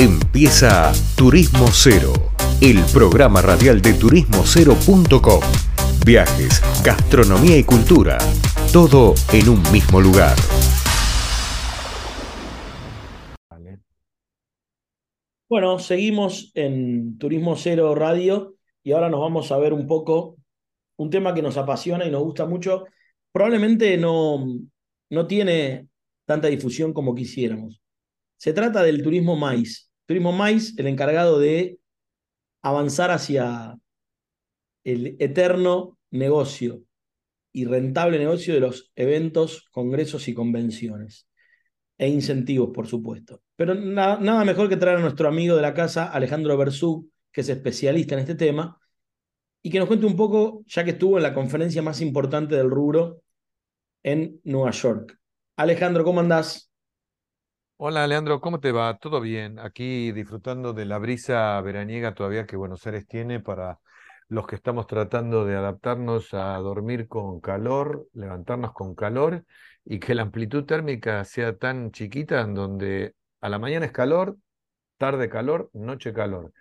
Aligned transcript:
Empieza 0.00 0.92
Turismo 1.16 1.66
Cero, 1.72 2.12
el 2.60 2.78
programa 2.92 3.42
radial 3.42 3.82
de 3.82 3.94
turismocero.com. 3.94 5.40
Viajes, 6.06 6.62
gastronomía 6.84 7.58
y 7.58 7.64
cultura, 7.64 8.16
todo 8.72 9.14
en 9.32 9.48
un 9.48 9.60
mismo 9.72 10.00
lugar. 10.00 10.36
Bueno, 15.48 15.80
seguimos 15.80 16.52
en 16.54 17.18
Turismo 17.18 17.56
Cero 17.56 17.92
Radio 17.96 18.54
y 18.84 18.92
ahora 18.92 19.08
nos 19.10 19.18
vamos 19.18 19.50
a 19.50 19.58
ver 19.58 19.72
un 19.72 19.88
poco 19.88 20.36
un 20.96 21.10
tema 21.10 21.34
que 21.34 21.42
nos 21.42 21.56
apasiona 21.56 22.06
y 22.06 22.10
nos 22.12 22.22
gusta 22.22 22.46
mucho. 22.46 22.84
Probablemente 23.32 23.96
no, 23.96 24.46
no 25.10 25.26
tiene 25.26 25.88
tanta 26.24 26.46
difusión 26.46 26.92
como 26.92 27.16
quisiéramos. 27.16 27.82
Se 28.36 28.52
trata 28.52 28.84
del 28.84 29.02
turismo 29.02 29.34
maíz. 29.34 29.87
Turismo 30.08 30.32
Mais, 30.32 30.72
el 30.78 30.86
encargado 30.86 31.38
de 31.38 31.78
avanzar 32.62 33.10
hacia 33.10 33.78
el 34.82 35.16
eterno 35.18 35.98
negocio 36.10 36.82
y 37.52 37.66
rentable 37.66 38.18
negocio 38.18 38.54
de 38.54 38.60
los 38.60 38.90
eventos, 38.96 39.68
congresos 39.70 40.26
y 40.28 40.32
convenciones. 40.32 41.28
E 41.98 42.08
incentivos, 42.08 42.70
por 42.72 42.86
supuesto. 42.86 43.42
Pero 43.54 43.74
nada 43.74 44.44
mejor 44.44 44.70
que 44.70 44.78
traer 44.78 44.96
a 44.96 45.00
nuestro 45.02 45.28
amigo 45.28 45.56
de 45.56 45.62
la 45.62 45.74
casa, 45.74 46.10
Alejandro 46.10 46.56
Bersú, 46.56 47.10
que 47.30 47.42
es 47.42 47.48
especialista 47.50 48.14
en 48.14 48.20
este 48.20 48.34
tema, 48.34 48.80
y 49.60 49.68
que 49.68 49.78
nos 49.78 49.88
cuente 49.88 50.06
un 50.06 50.16
poco, 50.16 50.64
ya 50.68 50.84
que 50.84 50.92
estuvo 50.92 51.18
en 51.18 51.24
la 51.24 51.34
conferencia 51.34 51.82
más 51.82 52.00
importante 52.00 52.56
del 52.56 52.70
rubro 52.70 53.20
en 54.02 54.40
Nueva 54.44 54.70
York. 54.70 55.18
Alejandro, 55.56 56.02
¿cómo 56.02 56.20
andás? 56.20 56.67
Hola 57.80 58.06
Leandro, 58.08 58.40
¿cómo 58.40 58.58
te 58.58 58.72
va? 58.72 58.98
¿Todo 58.98 59.20
bien? 59.20 59.60
Aquí 59.60 60.10
disfrutando 60.10 60.72
de 60.72 60.84
la 60.84 60.98
brisa 60.98 61.60
veraniega 61.60 62.12
todavía 62.12 62.44
que 62.44 62.56
Buenos 62.56 62.84
Aires 62.86 63.06
tiene 63.06 63.38
para 63.38 63.78
los 64.28 64.48
que 64.48 64.56
estamos 64.56 64.88
tratando 64.88 65.44
de 65.44 65.54
adaptarnos 65.54 66.34
a 66.34 66.56
dormir 66.58 67.06
con 67.06 67.40
calor, 67.40 68.08
levantarnos 68.14 68.72
con 68.72 68.96
calor 68.96 69.44
y 69.84 70.00
que 70.00 70.16
la 70.16 70.22
amplitud 70.22 70.64
térmica 70.64 71.24
sea 71.24 71.56
tan 71.56 71.92
chiquita 71.92 72.40
en 72.40 72.54
donde 72.54 73.14
a 73.40 73.48
la 73.48 73.60
mañana 73.60 73.86
es 73.86 73.92
calor, 73.92 74.36
tarde 74.96 75.28
calor, 75.28 75.70
noche 75.72 76.12
calor. 76.12 76.52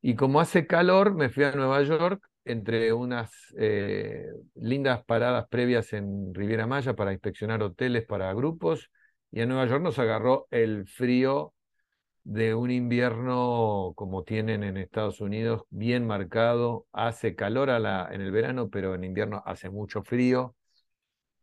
Y 0.00 0.14
como 0.14 0.40
hace 0.40 0.66
calor, 0.66 1.14
me 1.14 1.28
fui 1.28 1.44
a 1.44 1.52
Nueva 1.52 1.82
York 1.82 2.26
entre 2.44 2.94
unas 2.94 3.30
eh, 3.58 4.24
lindas 4.54 5.04
paradas 5.04 5.48
previas 5.50 5.92
en 5.92 6.34
Riviera 6.34 6.66
Maya 6.66 6.96
para 6.96 7.12
inspeccionar 7.12 7.62
hoteles 7.62 8.06
para 8.06 8.32
grupos 8.32 8.90
y 9.36 9.42
en 9.42 9.50
Nueva 9.50 9.66
York 9.66 9.82
nos 9.82 9.98
agarró 9.98 10.46
el 10.50 10.86
frío 10.86 11.52
de 12.24 12.54
un 12.54 12.70
invierno 12.70 13.92
como 13.94 14.24
tienen 14.24 14.64
en 14.64 14.78
Estados 14.78 15.20
Unidos, 15.20 15.64
bien 15.68 16.06
marcado. 16.06 16.86
Hace 16.90 17.34
calor 17.34 17.68
a 17.68 17.78
la, 17.78 18.08
en 18.10 18.22
el 18.22 18.30
verano, 18.30 18.70
pero 18.70 18.94
en 18.94 19.04
invierno 19.04 19.42
hace 19.44 19.68
mucho 19.68 20.02
frío. 20.02 20.54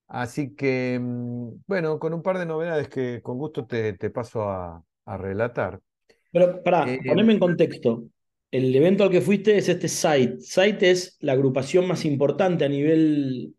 Así 0.07 0.55
que, 0.55 0.97
mm, 0.99 1.49
bueno, 1.67 1.99
con 1.99 2.15
un 2.15 2.23
par 2.23 2.39
de 2.39 2.47
novedades 2.47 2.89
que 2.89 3.21
con 3.21 3.37
gusto 3.37 3.67
te, 3.67 3.93
te 3.93 4.09
paso 4.09 4.49
a, 4.49 4.83
a, 5.05 5.17
relatar. 5.17 5.79
Pero 6.31 6.63
para 6.63 6.91
eh, 6.91 6.99
ponerme 7.05 7.33
en 7.33 7.39
contexto, 7.39 8.05
el 8.49 8.75
evento 8.75 9.03
al 9.03 9.11
que 9.11 9.21
fuiste 9.21 9.55
es 9.55 9.69
este 9.69 9.87
SITE. 9.87 10.39
SITE 10.39 10.89
es 10.89 11.17
la 11.19 11.33
agrupación 11.33 11.87
más 11.87 12.05
importante 12.05 12.65
a 12.65 12.69
nivel 12.69 13.53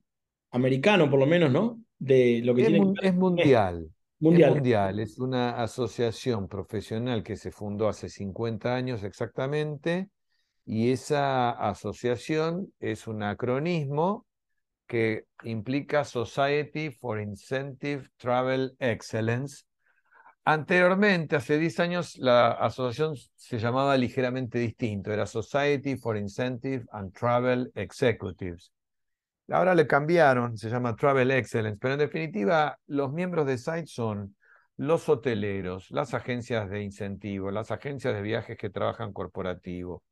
americano, 0.50 1.08
por 1.08 1.20
lo 1.20 1.26
menos, 1.26 1.52
¿no? 1.52 1.80
De 2.00 2.40
lo 2.42 2.52
que 2.52 2.62
es, 2.62 2.66
tiene 2.66 2.94
es 3.00 3.14
mundial. 3.14 3.93
Mundial. 4.20 5.00
Es 5.00 5.18
una 5.18 5.62
asociación 5.62 6.48
profesional 6.48 7.22
que 7.22 7.36
se 7.36 7.50
fundó 7.50 7.88
hace 7.88 8.08
50 8.08 8.74
años 8.74 9.02
exactamente 9.02 10.08
y 10.64 10.90
esa 10.92 11.50
asociación 11.50 12.72
es 12.80 13.06
un 13.06 13.22
acronismo 13.22 14.26
que 14.86 15.24
implica 15.44 16.04
Society 16.04 16.90
for 16.90 17.20
Incentive 17.20 18.08
Travel 18.16 18.76
Excellence. 18.78 19.64
Anteriormente, 20.44 21.36
hace 21.36 21.58
10 21.58 21.80
años, 21.80 22.16
la 22.18 22.50
asociación 22.50 23.16
se 23.34 23.58
llamaba 23.58 23.96
ligeramente 23.96 24.58
distinto, 24.58 25.10
era 25.10 25.26
Society 25.26 25.96
for 25.96 26.18
Incentive 26.18 26.84
and 26.92 27.12
Travel 27.12 27.72
Executives. 27.74 28.73
Ahora 29.48 29.74
le 29.74 29.86
cambiaron, 29.86 30.56
se 30.56 30.70
llama 30.70 30.96
Travel 30.96 31.30
Excellence, 31.30 31.78
pero 31.78 31.94
en 31.94 32.00
definitiva 32.00 32.78
los 32.86 33.12
miembros 33.12 33.46
de 33.46 33.58
SITE 33.58 33.86
son 33.86 34.34
los 34.76 35.08
hoteleros, 35.08 35.90
las 35.90 36.14
agencias 36.14 36.68
de 36.70 36.82
incentivo, 36.82 37.50
las 37.50 37.70
agencias 37.70 38.14
de 38.14 38.22
viajes 38.22 38.56
que 38.56 38.70
trabajan 38.70 39.12
corporativo, 39.12 40.02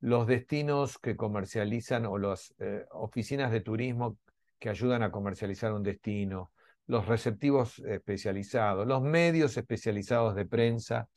los 0.00 0.26
destinos 0.26 0.98
que 0.98 1.16
comercializan 1.16 2.06
o 2.06 2.18
las 2.18 2.54
eh, 2.58 2.84
oficinas 2.92 3.52
de 3.52 3.60
turismo 3.60 4.16
que 4.58 4.70
ayudan 4.70 5.02
a 5.02 5.10
comercializar 5.10 5.72
un 5.72 5.82
destino, 5.82 6.50
los 6.86 7.06
receptivos 7.06 7.78
especializados, 7.80 8.86
los 8.86 9.02
medios 9.02 9.56
especializados 9.56 10.34
de 10.34 10.46
prensa. 10.46 11.08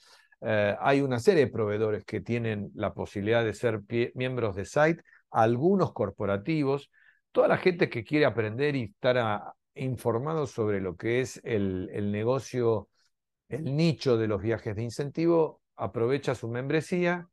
Eh, 0.42 0.76
hay 0.80 1.02
una 1.02 1.20
serie 1.20 1.46
de 1.46 1.52
proveedores 1.52 2.04
que 2.04 2.20
tienen 2.20 2.70
la 2.76 2.94
posibilidad 2.94 3.46
de 3.46 3.54
ser 3.54 3.82
miembros 4.14 4.56
de 4.58 4.66
SITE, 4.66 5.02
algunos 5.32 5.94
corporativos, 5.94 6.92
toda 7.32 7.48
la 7.48 7.58
gente 7.58 7.90
que 7.90 8.04
quiere 8.04 8.26
aprender 8.26 8.76
y 8.76 8.84
estar 8.84 9.54
informado 9.76 10.48
sobre 10.48 10.82
lo 10.82 10.96
que 10.98 11.22
es 11.22 11.42
el, 11.44 12.12
negocio, 12.12 12.90
el 13.50 13.76
nicho 13.76 14.18
de 14.18 14.28
los 14.28 14.42
viajes 14.42 14.76
de 14.76 14.84
incentivo, 14.84 15.62
aprovecha 15.76 16.36
su 16.36 16.48
membresía, 16.48 17.30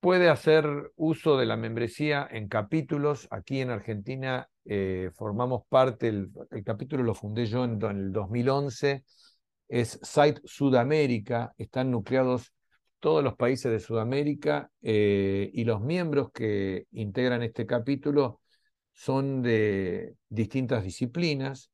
puede 0.00 0.28
hacer 0.28 0.92
uso 0.96 1.36
de 1.36 1.46
la 1.46 1.56
membresía 1.56 2.28
en 2.30 2.48
capítulos. 2.48 3.26
Aquí 3.30 3.60
en 3.60 3.70
Argentina 3.70 4.48
eh, 4.64 5.10
formamos 5.14 5.62
parte, 5.68 6.08
el, 6.08 6.30
capítulo 6.64 7.02
lo 7.02 7.14
fundé 7.14 7.46
yo 7.46 7.64
en, 7.64 7.82
el 7.82 8.12
2011, 8.12 9.04
es 9.68 9.98
Site 10.02 10.40
Sudamérica, 10.44 11.54
están 11.58 11.90
nucleados 11.90 12.52
todos 13.00 13.24
los 13.24 13.34
países 13.34 13.70
de 13.72 13.80
Sudamérica 13.80 14.70
eh, 14.82 15.50
y 15.52 15.64
los 15.64 15.80
miembros 15.80 16.30
que 16.32 16.86
integran 16.92 17.42
este 17.42 17.66
capítulo 17.66 18.40
son 18.94 19.42
de 19.42 20.14
distintas 20.28 20.84
disciplinas 20.84 21.70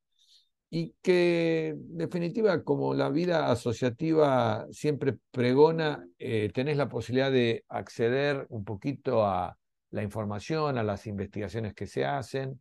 y 0.70 0.94
que, 1.02 1.68
en 1.68 1.98
definitiva, 1.98 2.62
como 2.62 2.94
la 2.94 3.10
vida 3.10 3.50
asociativa 3.50 4.66
siempre 4.70 5.16
pregona, 5.30 6.06
eh, 6.18 6.50
tenés 6.54 6.76
la 6.76 6.88
posibilidad 6.88 7.30
de 7.30 7.64
acceder 7.68 8.46
un 8.48 8.64
poquito 8.64 9.26
a 9.26 9.56
la 9.90 10.02
información, 10.02 10.78
a 10.78 10.84
las 10.84 11.06
investigaciones 11.06 11.74
que 11.74 11.86
se 11.86 12.04
hacen, 12.04 12.60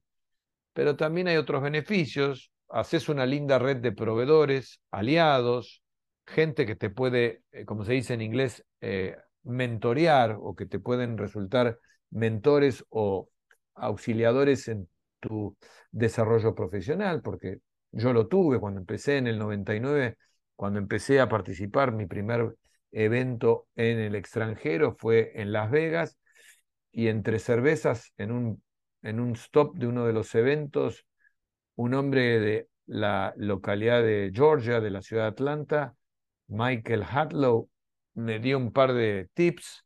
pero 0.74 0.96
también 0.96 1.28
hay 1.28 1.38
otros 1.38 1.62
beneficios. 1.62 2.52
Haces 2.70 3.10
una 3.10 3.26
linda 3.26 3.60
red 3.60 3.78
de 3.78 3.92
proveedores, 3.92 4.82
aliados, 4.92 5.84
gente 6.26 6.66
que 6.66 6.76
te 6.76 6.90
puede, 6.90 7.44
eh, 7.52 7.66
como 7.66 7.86
se 7.86 7.94
dice 7.94 8.16
en 8.16 8.22
inglés, 8.22 8.66
eh, 8.82 9.18
mentorear 9.44 10.38
o 10.40 10.56
que 10.56 10.66
te 10.66 10.80
pueden 10.80 11.18
resultar 11.18 11.80
mentores 12.10 12.86
o 12.90 13.30
auxiliadores 13.80 14.68
en 14.68 14.88
tu 15.20 15.58
desarrollo 15.92 16.56
profesional, 16.56 17.22
porque 17.22 17.60
yo 17.92 18.14
lo 18.14 18.28
tuve 18.28 18.60
cuando 18.60 18.80
empecé 18.80 19.18
en 19.18 19.28
el 19.28 19.40
99, 19.40 20.18
cuando 20.56 20.80
empecé 20.80 21.20
a 21.20 21.30
participar, 21.30 21.92
mi 21.92 22.06
primer 22.06 22.56
evento 22.92 23.68
en 23.76 24.00
el 24.00 24.16
extranjero 24.16 24.96
fue 24.98 25.32
en 25.36 25.52
Las 25.52 25.72
Vegas 25.72 26.18
y 26.92 27.08
entre 27.08 27.40
cervezas, 27.40 28.14
en 28.18 28.32
un, 28.32 28.64
en 29.02 29.20
un 29.20 29.34
stop 29.34 29.76
de 29.76 29.88
uno 29.88 30.06
de 30.06 30.14
los 30.14 30.34
eventos, 30.36 31.06
un 31.76 31.94
hombre 31.94 32.40
de 32.40 32.68
la 32.88 33.34
localidad 33.38 34.02
de 34.02 34.32
Georgia, 34.34 34.82
de 34.82 34.90
la 34.90 35.02
ciudad 35.02 35.24
de 35.24 35.30
Atlanta, 35.30 35.96
Michael 36.48 37.04
Hatlow, 37.04 37.70
me 38.16 38.40
dio 38.40 38.58
un 38.58 38.74
par 38.74 38.94
de 38.94 39.30
tips 39.34 39.86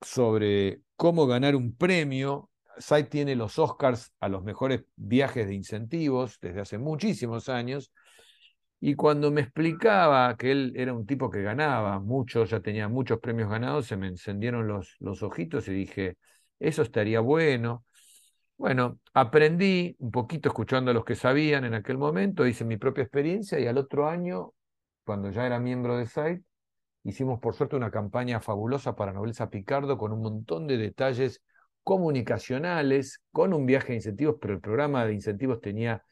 sobre 0.00 0.80
cómo 0.96 1.26
ganar 1.26 1.56
un 1.56 1.74
premio 1.74 2.50
Site 2.78 3.08
tiene 3.08 3.36
los 3.36 3.58
Oscars 3.58 4.12
a 4.20 4.28
los 4.28 4.42
mejores 4.42 4.84
viajes 4.96 5.46
de 5.46 5.54
incentivos 5.54 6.38
desde 6.40 6.60
hace 6.60 6.78
muchísimos 6.78 7.48
años. 7.48 7.92
Y 8.80 8.96
cuando 8.96 9.30
me 9.30 9.40
explicaba 9.40 10.36
que 10.36 10.52
él 10.52 10.72
era 10.76 10.92
un 10.92 11.06
tipo 11.06 11.30
que 11.30 11.42
ganaba 11.42 12.00
mucho, 12.00 12.44
ya 12.44 12.60
tenía 12.60 12.88
muchos 12.88 13.18
premios 13.18 13.48
ganados, 13.48 13.86
se 13.86 13.96
me 13.96 14.08
encendieron 14.08 14.68
los, 14.68 14.96
los 15.00 15.22
ojitos 15.22 15.68
y 15.68 15.72
dije, 15.72 16.18
eso 16.58 16.82
estaría 16.82 17.20
bueno. 17.20 17.84
Bueno, 18.56 19.00
aprendí 19.14 19.96
un 19.98 20.10
poquito 20.10 20.48
escuchando 20.48 20.90
a 20.90 20.94
los 20.94 21.04
que 21.04 21.16
sabían 21.16 21.64
en 21.64 21.74
aquel 21.74 21.98
momento, 21.98 22.46
hice 22.46 22.64
mi 22.64 22.76
propia 22.76 23.02
experiencia 23.02 23.58
y 23.58 23.66
al 23.66 23.78
otro 23.78 24.08
año, 24.08 24.52
cuando 25.04 25.30
ya 25.30 25.46
era 25.46 25.58
miembro 25.58 25.96
de 25.96 26.06
Site, 26.06 26.42
hicimos 27.04 27.40
por 27.40 27.54
suerte 27.54 27.76
una 27.76 27.90
campaña 27.90 28.40
fabulosa 28.40 28.94
para 28.96 29.12
Nobleza 29.12 29.50
Picardo 29.50 29.98
con 29.98 30.12
un 30.12 30.22
montón 30.22 30.66
de 30.66 30.76
detalles 30.76 31.42
comunicacionales 31.84 33.22
con 33.30 33.54
un 33.54 33.66
viaje 33.66 33.88
de 33.88 33.96
incentivos, 33.96 34.36
pero 34.40 34.54
el 34.54 34.60
programa 34.60 35.06
de 35.06 35.14
incentivos 35.14 35.60
tenía 35.60 36.02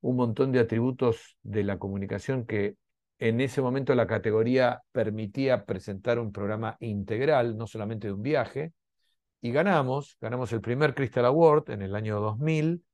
un 0.00 0.16
montón 0.16 0.52
de 0.52 0.60
atributos 0.60 1.36
de 1.42 1.64
la 1.64 1.78
comunicación 1.78 2.46
que 2.46 2.76
en 3.18 3.40
ese 3.40 3.60
momento 3.60 3.94
la 3.94 4.06
categoría 4.06 4.82
permitía 4.92 5.64
presentar 5.64 6.18
un 6.18 6.32
programa 6.32 6.76
integral, 6.80 7.56
no 7.56 7.66
solamente 7.66 8.06
de 8.08 8.12
un 8.12 8.22
viaje, 8.22 8.72
y 9.40 9.52
ganamos, 9.52 10.16
ganamos 10.20 10.52
el 10.52 10.60
primer 10.60 10.94
Crystal 10.94 11.24
Award 11.24 11.70
en 11.70 11.82
el 11.82 11.94
año 11.94 12.20
2000, 12.20 12.84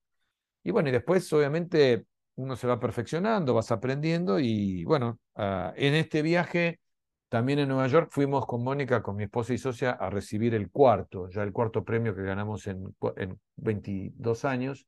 y 0.62 0.70
bueno, 0.70 0.88
y 0.88 0.92
después 0.92 1.30
obviamente 1.32 2.06
uno 2.36 2.56
se 2.56 2.66
va 2.66 2.80
perfeccionando, 2.80 3.54
vas 3.54 3.70
aprendiendo, 3.70 4.40
y 4.40 4.84
bueno, 4.84 5.18
ah, 5.36 5.72
en 5.76 5.94
este 5.94 6.22
viaje, 6.22 6.80
también 7.28 7.58
en 7.58 7.68
Nueva 7.68 7.86
York, 7.88 8.08
fuimos 8.10 8.46
con 8.46 8.62
Mónica, 8.62 9.02
con 9.02 9.16
mi 9.16 9.24
esposa 9.24 9.54
y 9.54 9.58
socia, 9.58 9.92
a 9.92 10.10
recibir 10.10 10.54
el 10.54 10.70
cuarto, 10.70 11.28
ya 11.28 11.42
el 11.42 11.52
cuarto 11.52 11.84
premio 11.84 12.14
que 12.14 12.22
ganamos 12.22 12.66
en, 12.66 12.94
en 13.16 13.40
22 13.56 14.44
años, 14.44 14.86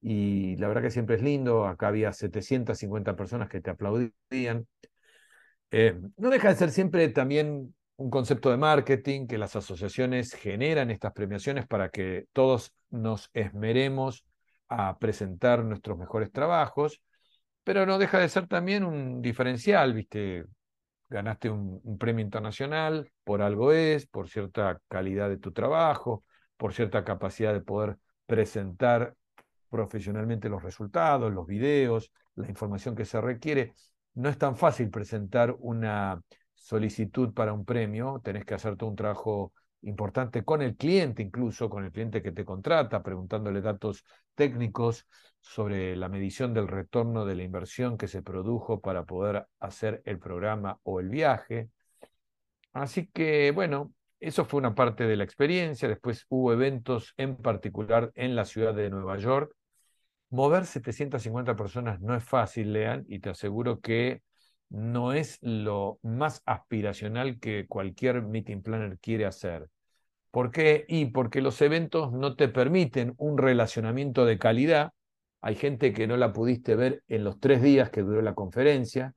y 0.00 0.56
la 0.56 0.68
verdad 0.68 0.82
que 0.82 0.90
siempre 0.90 1.16
es 1.16 1.22
lindo, 1.22 1.66
acá 1.66 1.88
había 1.88 2.12
750 2.12 3.14
personas 3.14 3.48
que 3.48 3.60
te 3.60 3.70
aplaudían. 3.70 4.66
Eh, 5.70 5.98
no 6.16 6.28
deja 6.30 6.48
de 6.48 6.56
ser 6.56 6.70
siempre 6.70 7.08
también 7.08 7.74
un 7.96 8.10
concepto 8.10 8.50
de 8.50 8.56
marketing, 8.56 9.26
que 9.26 9.38
las 9.38 9.54
asociaciones 9.54 10.34
generan 10.34 10.90
estas 10.90 11.12
premiaciones 11.12 11.66
para 11.66 11.88
que 11.90 12.26
todos 12.32 12.74
nos 12.90 13.30
esmeremos 13.32 14.24
a 14.68 14.98
presentar 14.98 15.64
nuestros 15.64 15.96
mejores 15.98 16.32
trabajos, 16.32 17.00
pero 17.62 17.86
no 17.86 17.98
deja 17.98 18.18
de 18.18 18.28
ser 18.28 18.48
también 18.48 18.84
un 18.84 19.22
diferencial, 19.22 19.94
¿viste? 19.94 20.44
Ganaste 21.12 21.50
un, 21.50 21.98
premio 21.98 22.24
internacional, 22.24 23.12
por 23.22 23.42
algo 23.42 23.70
es, 23.72 24.06
por 24.06 24.30
cierta 24.30 24.80
calidad 24.88 25.28
de 25.28 25.36
tu 25.36 25.52
trabajo, 25.52 26.24
por 26.56 26.72
cierta 26.72 27.04
capacidad 27.04 27.52
de 27.52 27.60
poder 27.60 27.98
presentar 28.24 29.14
profesionalmente 29.68 30.48
los 30.48 30.62
resultados, 30.62 31.30
los 31.30 31.46
videos, 31.46 32.10
la 32.34 32.48
información 32.48 32.94
que 32.96 33.04
se 33.04 33.20
requiere. 33.20 33.74
No 34.14 34.30
es 34.30 34.38
tan 34.38 34.56
fácil 34.56 34.88
presentar 34.88 35.54
una 35.58 36.22
solicitud 36.54 37.34
para 37.34 37.52
un 37.52 37.66
premio, 37.66 38.22
tenés 38.24 38.46
que 38.46 38.54
hacer 38.54 38.76
todo 38.76 38.88
un 38.88 38.96
trabajo 38.96 39.52
importante 39.82 40.44
con 40.44 40.62
el 40.62 40.76
cliente, 40.76 41.22
incluso 41.22 41.68
con 41.68 41.84
el 41.84 41.92
cliente 41.92 42.22
que 42.22 42.32
te 42.32 42.44
contrata, 42.44 43.02
preguntándole 43.02 43.60
datos 43.60 44.04
técnicos 44.34 45.06
sobre 45.40 45.96
la 45.96 46.08
medición 46.08 46.54
del 46.54 46.68
retorno 46.68 47.24
de 47.24 47.34
la 47.34 47.42
inversión 47.42 47.98
que 47.98 48.08
se 48.08 48.22
produjo 48.22 48.80
para 48.80 49.04
poder 49.04 49.46
hacer 49.60 50.02
el 50.04 50.18
programa 50.18 50.78
o 50.82 51.00
el 51.00 51.08
viaje. 51.08 51.70
Así 52.72 53.08
que, 53.08 53.50
bueno, 53.50 53.92
eso 54.20 54.44
fue 54.44 54.58
una 54.58 54.74
parte 54.74 55.04
de 55.04 55.16
la 55.16 55.24
experiencia. 55.24 55.88
Después 55.88 56.26
hubo 56.28 56.52
eventos 56.52 57.12
en 57.16 57.36
particular 57.36 58.12
en 58.14 58.36
la 58.36 58.44
ciudad 58.44 58.74
de 58.74 58.88
Nueva 58.90 59.18
York 59.18 59.54
Mover 60.32 60.64
750 60.64 61.54
personas 61.54 62.00
no 62.00 62.16
es 62.16 62.24
fácil, 62.24 62.72
Lean, 62.72 63.04
y 63.06 63.18
te 63.18 63.28
aseguro 63.28 63.80
que 63.80 64.22
no 64.72 65.12
es 65.12 65.38
lo 65.42 65.98
más 66.02 66.42
aspiracional 66.46 67.38
que 67.40 67.66
cualquier 67.68 68.22
meeting 68.22 68.62
planner 68.62 68.98
quiere 68.98 69.26
hacer. 69.26 69.68
¿Por 70.30 70.50
qué? 70.50 70.84
Y 70.88 71.06
porque 71.06 71.42
los 71.42 71.60
eventos 71.62 72.12
no 72.12 72.36
te 72.36 72.48
permiten 72.48 73.14
un 73.18 73.38
relacionamiento 73.38 74.24
de 74.24 74.38
calidad. 74.38 74.92
Hay 75.42 75.56
gente 75.56 75.92
que 75.92 76.06
no 76.06 76.16
la 76.16 76.32
pudiste 76.32 76.76
ver 76.76 77.02
en 77.08 77.24
los 77.24 77.38
tres 77.40 77.62
días 77.62 77.90
que 77.90 78.02
duró 78.02 78.22
la 78.22 78.34
conferencia 78.34 79.14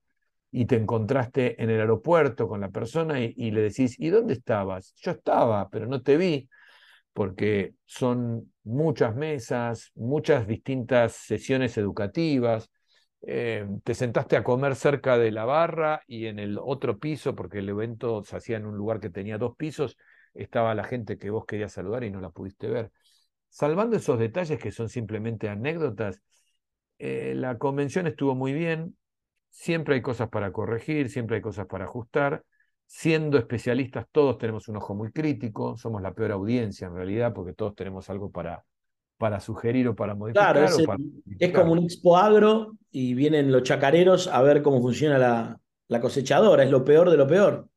y 0.52 0.66
te 0.66 0.78
encontraste 0.78 1.62
en 1.64 1.70
el 1.70 1.80
aeropuerto 1.82 2.48
con 2.48 2.62
la 2.62 2.70
persona 2.70 3.22
y, 3.22 3.34
y 3.38 3.52
le 3.52 3.62
decís, 3.62 4.00
¿y 4.00 4.10
dónde 4.10 4.34
estabas? 4.34 4.94
Yo 4.98 5.12
estaba, 5.12 5.70
pero 5.70 5.88
no 5.88 6.02
te 6.02 6.18
vi 6.18 6.50
porque 7.14 7.76
son 7.86 8.52
muchas 8.64 9.16
mesas, 9.16 9.92
muchas 9.96 10.48
distintas 10.48 11.14
sesiones 11.14 11.78
educativas. 11.78 12.70
Eh, 13.28 13.66
te 13.84 13.96
sentaste 13.96 14.38
a 14.38 14.44
comer 14.44 14.76
cerca 14.76 15.18
de 15.18 15.32
la 15.32 15.46
barra 15.46 16.02
y 16.06 16.28
en 16.28 16.38
el 16.38 16.60
otro 16.62 17.00
piso, 17.00 17.34
porque 17.34 17.58
el 17.58 17.70
evento 17.70 18.24
se 18.24 18.38
hacía 18.38 18.58
en 18.58 18.68
un 18.68 18.78
lugar 18.78 19.00
que 19.00 19.10
tenía 19.10 19.40
dos 19.40 19.56
pisos, 19.56 19.98
estaba 20.36 20.76
la 20.76 20.84
gente 20.84 21.18
que 21.18 21.32
vos 21.32 21.46
querías 21.46 21.72
saludar 21.72 22.04
y 22.04 22.12
no 22.12 22.22
la 22.22 22.30
pudiste 22.30 22.68
ver. 22.70 22.92
Salvando 23.50 23.98
esos 23.98 24.20
detalles 24.20 24.60
que 24.60 24.72
son 24.72 24.90
simplemente 24.90 25.50
anécdotas, 25.50 26.22
eh, 27.00 27.34
la 27.36 27.58
convención 27.58 28.06
estuvo 28.06 28.36
muy 28.36 28.54
bien, 28.54 28.96
siempre 29.50 29.96
hay 29.96 30.02
cosas 30.04 30.30
para 30.30 30.52
corregir, 30.52 31.10
siempre 31.10 31.38
hay 31.38 31.42
cosas 31.42 31.66
para 31.66 31.86
ajustar, 31.86 32.44
siendo 32.86 33.40
especialistas, 33.40 34.06
todos 34.12 34.38
tenemos 34.38 34.68
un 34.68 34.78
ojo 34.78 34.94
muy 34.94 35.12
crítico, 35.12 35.78
somos 35.78 36.02
la 36.04 36.14
peor 36.14 36.32
audiencia 36.34 36.88
en 36.88 36.94
realidad, 36.94 37.34
porque 37.34 37.54
todos 37.54 37.74
tenemos 37.74 38.08
algo 38.12 38.30
para, 38.30 38.64
para 39.18 39.40
sugerir 39.40 39.88
o 39.88 39.96
para 39.96 40.16
modificar. 40.16 40.56
Claro, 40.56 40.98
es, 41.40 41.52
como 41.52 41.72
un 41.74 41.84
expo 41.84 42.18
agro 42.18 42.78
y 42.92 43.14
vienen 43.14 43.52
los 43.52 43.64
chacareros 43.64 44.28
a 44.28 44.42
ver 44.42 44.62
cómo 44.62 44.82
funciona 44.82 45.18
la, 45.18 45.60
la 45.88 46.02
cosechadora, 46.02 46.64
es 46.64 46.72
lo 46.72 46.84
peor 46.84 47.10
de 47.10 47.18
lo 47.18 47.28
peor. 47.28 47.68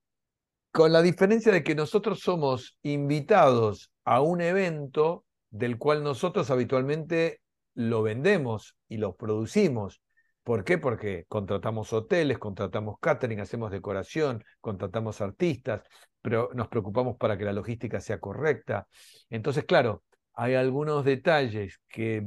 Con 0.72 0.92
la 0.92 1.02
diferencia 1.02 1.52
de 1.52 1.62
que 1.62 1.74
nosotros 1.74 2.20
somos 2.20 2.76
invitados 2.82 3.90
a 4.04 4.20
un 4.20 4.40
evento 4.40 5.24
del 5.50 5.78
cual 5.78 6.02
nosotros 6.02 6.50
habitualmente 6.50 7.40
lo 7.74 8.02
vendemos 8.02 8.76
y 8.88 8.98
lo 8.98 9.14
producimos. 9.16 10.02
¿Por 10.42 10.64
qué? 10.64 10.78
Porque 10.78 11.26
contratamos 11.28 11.92
hoteles, 11.92 12.38
contratamos 12.38 12.96
catering, 13.00 13.40
hacemos 13.40 13.70
decoración, 13.70 14.42
contratamos 14.60 15.20
artistas, 15.20 15.82
pero 16.22 16.50
nos 16.54 16.68
preocupamos 16.68 17.16
para 17.16 17.36
que 17.36 17.44
la 17.44 17.52
logística 17.52 18.00
sea 18.00 18.18
correcta. 18.18 18.86
Entonces, 19.30 19.64
claro, 19.64 20.02
hay 20.38 20.54
algunos 20.54 21.04
detalles 21.04 21.80
que 21.88 22.24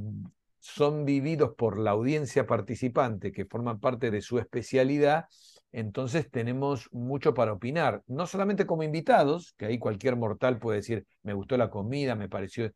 son 0.59 1.05
vividos 1.05 1.55
por 1.55 1.79
la 1.79 1.91
audiencia 1.91 2.45
participante, 2.45 3.31
que 3.31 3.45
forman 3.45 3.79
parte 3.79 4.11
de 4.11 4.21
su 4.21 4.37
especialidad, 4.37 5.27
entonces 5.71 6.29
tenemos 6.29 6.89
mucho 6.91 7.33
para 7.33 7.53
opinar, 7.53 8.03
no 8.07 8.27
solamente 8.27 8.65
como 8.65 8.83
invitados, 8.83 9.53
que 9.57 9.65
ahí 9.65 9.79
cualquier 9.79 10.17
mortal 10.17 10.59
puede 10.59 10.79
decir, 10.79 11.05
me 11.23 11.33
gustó 11.33 11.55
la 11.55 11.69
comida, 11.69 12.15
me 12.15 12.27
pareció 12.27 12.73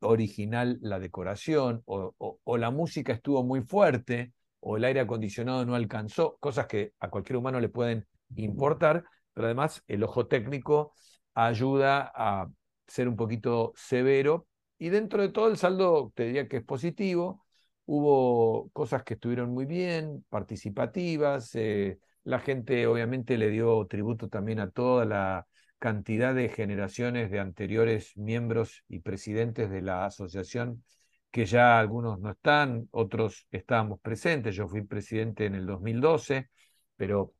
original 0.00 0.76
la 0.82 0.98
decoración, 0.98 1.82
o, 1.86 2.14
o 2.18 2.56
la 2.58 2.70
música 2.70 3.14
estuvo 3.14 3.42
muy 3.42 3.62
fuerte, 3.62 4.34
o 4.60 4.76
el 4.76 4.84
aire 4.84 5.00
acondicionado 5.00 5.64
no 5.64 5.76
alcanzó, 5.76 6.36
cosas 6.40 6.66
que 6.66 6.92
a 7.00 7.08
cualquier 7.08 7.38
humano 7.38 7.58
le 7.58 7.70
pueden 7.70 8.06
importar, 8.36 9.02
pero 9.32 9.46
además 9.46 9.82
el 9.86 10.02
ojo 10.02 10.26
técnico 10.26 10.92
ayuda 11.32 12.12
a 12.14 12.50
ser 12.86 13.08
un 13.08 13.16
poquito 13.16 13.72
severo 13.76 14.47
y 14.78 14.88
dentro 14.90 15.22
de 15.22 15.30
todo 15.30 15.48
el 15.48 15.56
saldo 15.56 16.12
te 16.14 16.24
diría 16.26 16.48
que 16.48 16.58
es 16.58 16.64
positivo. 16.64 17.44
Hubo 17.86 18.70
cosas 18.70 19.02
que 19.04 19.14
estuvieron 19.14 19.50
muy 19.50 19.64
bien, 19.66 20.24
participativas. 20.28 21.54
Eh, 21.54 21.98
la 22.24 22.38
gente 22.40 22.86
obviamente 22.86 23.38
le 23.38 23.50
dio 23.50 23.86
tributo 23.86 24.28
también 24.28 24.60
a 24.60 24.70
toda 24.70 25.04
la 25.04 25.46
cantidad 25.78 26.34
de 26.34 26.48
generaciones 26.48 27.30
de 27.30 27.40
anteriores 27.40 28.16
miembros 28.16 28.84
y 28.88 29.00
presidentes 29.00 29.70
de 29.70 29.82
la 29.82 30.06
asociación 30.06 30.82
que 31.30 31.46
ya 31.46 31.78
algunos 31.78 32.18
no 32.20 32.30
están, 32.30 32.88
otros 32.90 33.46
estábamos 33.50 34.00
presentes, 34.00 34.54
yo 34.54 34.68
fui 34.68 34.82
presidente 34.82 35.46
en 35.46 35.54
el 35.54 35.66
2012, 35.66 36.48
pero 36.96 37.34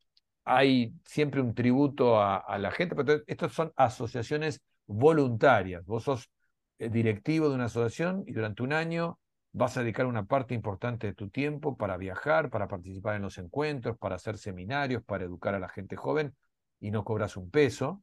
hay 0.45 0.95
siempre 1.05 1.41
un 1.41 1.55
tributo 1.55 2.21
a, 2.21 2.59
la 2.59 2.71
gente, 2.71 2.95
pero 2.95 3.23
estas 3.27 3.53
son 3.53 3.73
asociaciones 3.77 4.63
voluntarias, 4.87 5.85
vos 5.87 6.05
sos 6.05 6.31
directivo 6.79 7.49
de 7.49 7.55
una 7.55 7.67
asociación 7.67 8.25
y 8.27 8.33
durante 8.33 8.63
un 8.63 8.73
año 8.73 9.19
vas 9.53 9.77
a 9.77 9.81
dedicar 9.81 10.07
una 10.07 10.25
parte 10.25 10.55
importante 10.55 11.09
de 11.09 11.15
tu 11.15 11.31
tiempo 11.31 11.77
para 11.77 11.97
viajar, 11.97 12.51
para 12.51 12.69
participar 12.69 13.17
en 13.17 13.23
los 13.23 13.39
encuentros, 13.39 13.99
para 13.99 14.17
hacer 14.17 14.39
seminarios, 14.39 15.03
para 15.05 15.25
educar 15.25 15.55
a 15.55 15.59
la 15.59 15.69
gente 15.69 15.97
joven 15.97 16.35
y 16.81 16.91
no 16.91 17.05
cobras 17.05 17.37
un 17.37 17.51
peso, 17.51 18.03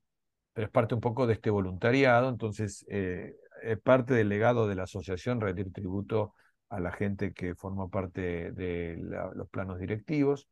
pero 0.54 0.68
es 0.68 0.72
parte 0.72 0.96
un 0.96 1.02
poco 1.02 1.28
de 1.28 1.34
este 1.34 1.50
voluntariado, 1.50 2.30
entonces 2.30 2.86
eh, 2.90 3.36
es 3.62 3.80
parte 3.80 4.14
del 4.14 4.30
legado 4.30 4.68
de 4.68 4.76
la 4.76 4.84
asociación 4.84 5.40
rendir 5.40 5.72
tributo 5.72 6.34
a 6.70 6.80
la 6.80 6.92
gente 6.92 7.34
que 7.34 7.56
forma 7.56 7.88
parte 7.90 8.52
de 8.52 8.98
los 9.36 9.50
planos 9.50 9.80
directivos. 9.80 10.48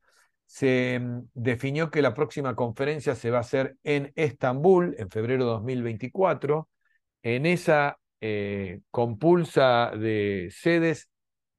Se 0.46 1.00
mm, 1.00 1.30
definió 1.34 1.90
que 1.92 2.02
la 2.02 2.14
próxima 2.14 2.56
conferencia 2.56 3.16
se 3.16 3.32
va 3.32 3.38
a 3.40 3.42
hacer 3.42 3.78
en 3.84 4.12
Estambul 4.16 4.96
en 4.98 5.10
febrero 5.10 5.46
de 5.46 5.52
2024. 5.52 6.70
En 7.24 7.46
esa 7.46 7.98
eh, 8.26 8.80
compulsa 8.90 9.92
de 9.98 10.48
sedes, 10.50 11.10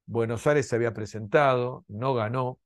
Buenos 0.07 0.47
Aires 0.47 0.67
se 0.67 0.75
había 0.75 0.95
presentado, 0.95 1.85
no 1.87 2.15
ganó. 2.15 2.59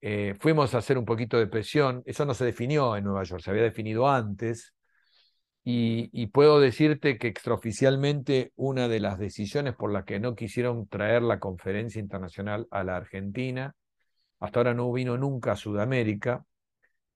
Eh, 0.00 0.34
fuimos 0.40 0.74
a 0.74 0.78
hacer 0.78 0.96
un 0.96 1.04
poquito 1.04 1.38
de 1.38 1.46
presión. 1.46 2.02
Eso 2.06 2.24
no 2.24 2.32
se 2.32 2.46
definió 2.46 2.96
en 2.96 3.04
Nueva 3.04 3.24
York, 3.24 3.42
se 3.42 3.50
había 3.50 3.64
definido 3.64 4.08
antes. 4.08 4.72
Y, 5.62 6.26
puedo 6.28 6.58
decirte 6.60 7.18
que 7.18 7.28
extraoficialmente 7.28 8.52
una 8.56 8.88
de 8.88 9.00
las 9.00 9.18
decisiones 9.18 9.74
por 9.74 9.92
las 9.92 10.04
que 10.04 10.18
no 10.20 10.34
quisieron 10.34 10.88
traer 10.88 11.22
la 11.22 11.40
conferencia 11.40 12.00
internacional 12.00 12.66
a 12.70 12.82
la 12.84 12.96
Argentina, 12.96 13.74
hasta 14.40 14.60
ahora 14.60 14.74
no 14.74 14.92
vino 14.92 15.18
nunca 15.18 15.52
a 15.52 15.56
Sudamérica, 15.56 16.44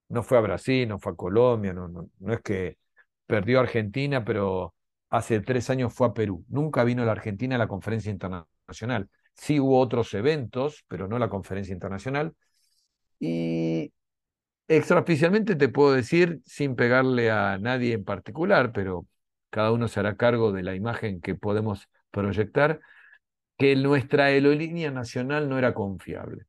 no 0.09 0.23
fue 0.23 0.39
a 0.39 0.43
Brasil, 0.43 0.89
no 0.89 0.99
fue 0.99 1.13
a 1.13 1.17
Colombia, 1.17 1.73
no, 1.73 1.89
no, 1.89 2.11
no 2.19 2.33
es 2.35 2.41
que 2.43 2.79
perdió 3.27 3.61
Argentina, 3.61 4.25
pero 4.25 4.75
hace 5.11 5.41
tres 5.41 5.71
años 5.71 5.93
fue 5.93 6.09
a 6.09 6.15
Perú. 6.15 6.45
Nunca 6.49 6.85
vino 6.85 7.03
a 7.03 7.07
la 7.07 7.13
Argentina 7.13 7.57
a 7.57 7.59
la 7.59 7.69
conferencia 7.69 8.11
internacional. 8.11 9.09
Sí 9.35 9.61
hubo 9.61 9.79
otros 9.79 10.13
eventos, 10.15 10.85
pero 10.89 11.09
no 11.09 11.19
la 11.19 11.29
conferencia 11.29 11.73
internacional. 11.73 12.35
Y 13.21 13.93
extraoficialmente 14.67 15.57
te 15.57 15.69
puedo 15.69 15.93
decir, 15.93 16.41
sin 16.45 16.77
pegarle 16.77 17.31
a 17.31 17.59
nadie 17.59 17.95
en 17.95 18.05
particular, 18.05 18.73
pero 18.73 19.07
cada 19.51 19.73
uno 19.73 19.89
se 19.89 20.01
hará 20.01 20.17
cargo 20.17 20.53
de 20.53 20.63
la 20.63 20.75
imagen 20.75 21.21
que 21.21 21.35
podemos 21.35 21.89
proyectar, 22.11 22.81
que 23.57 23.75
nuestra 23.77 24.27
aerolínea 24.27 24.91
nacional 24.91 25.49
no 25.49 25.59
era 25.59 25.75
confiable. 25.75 26.45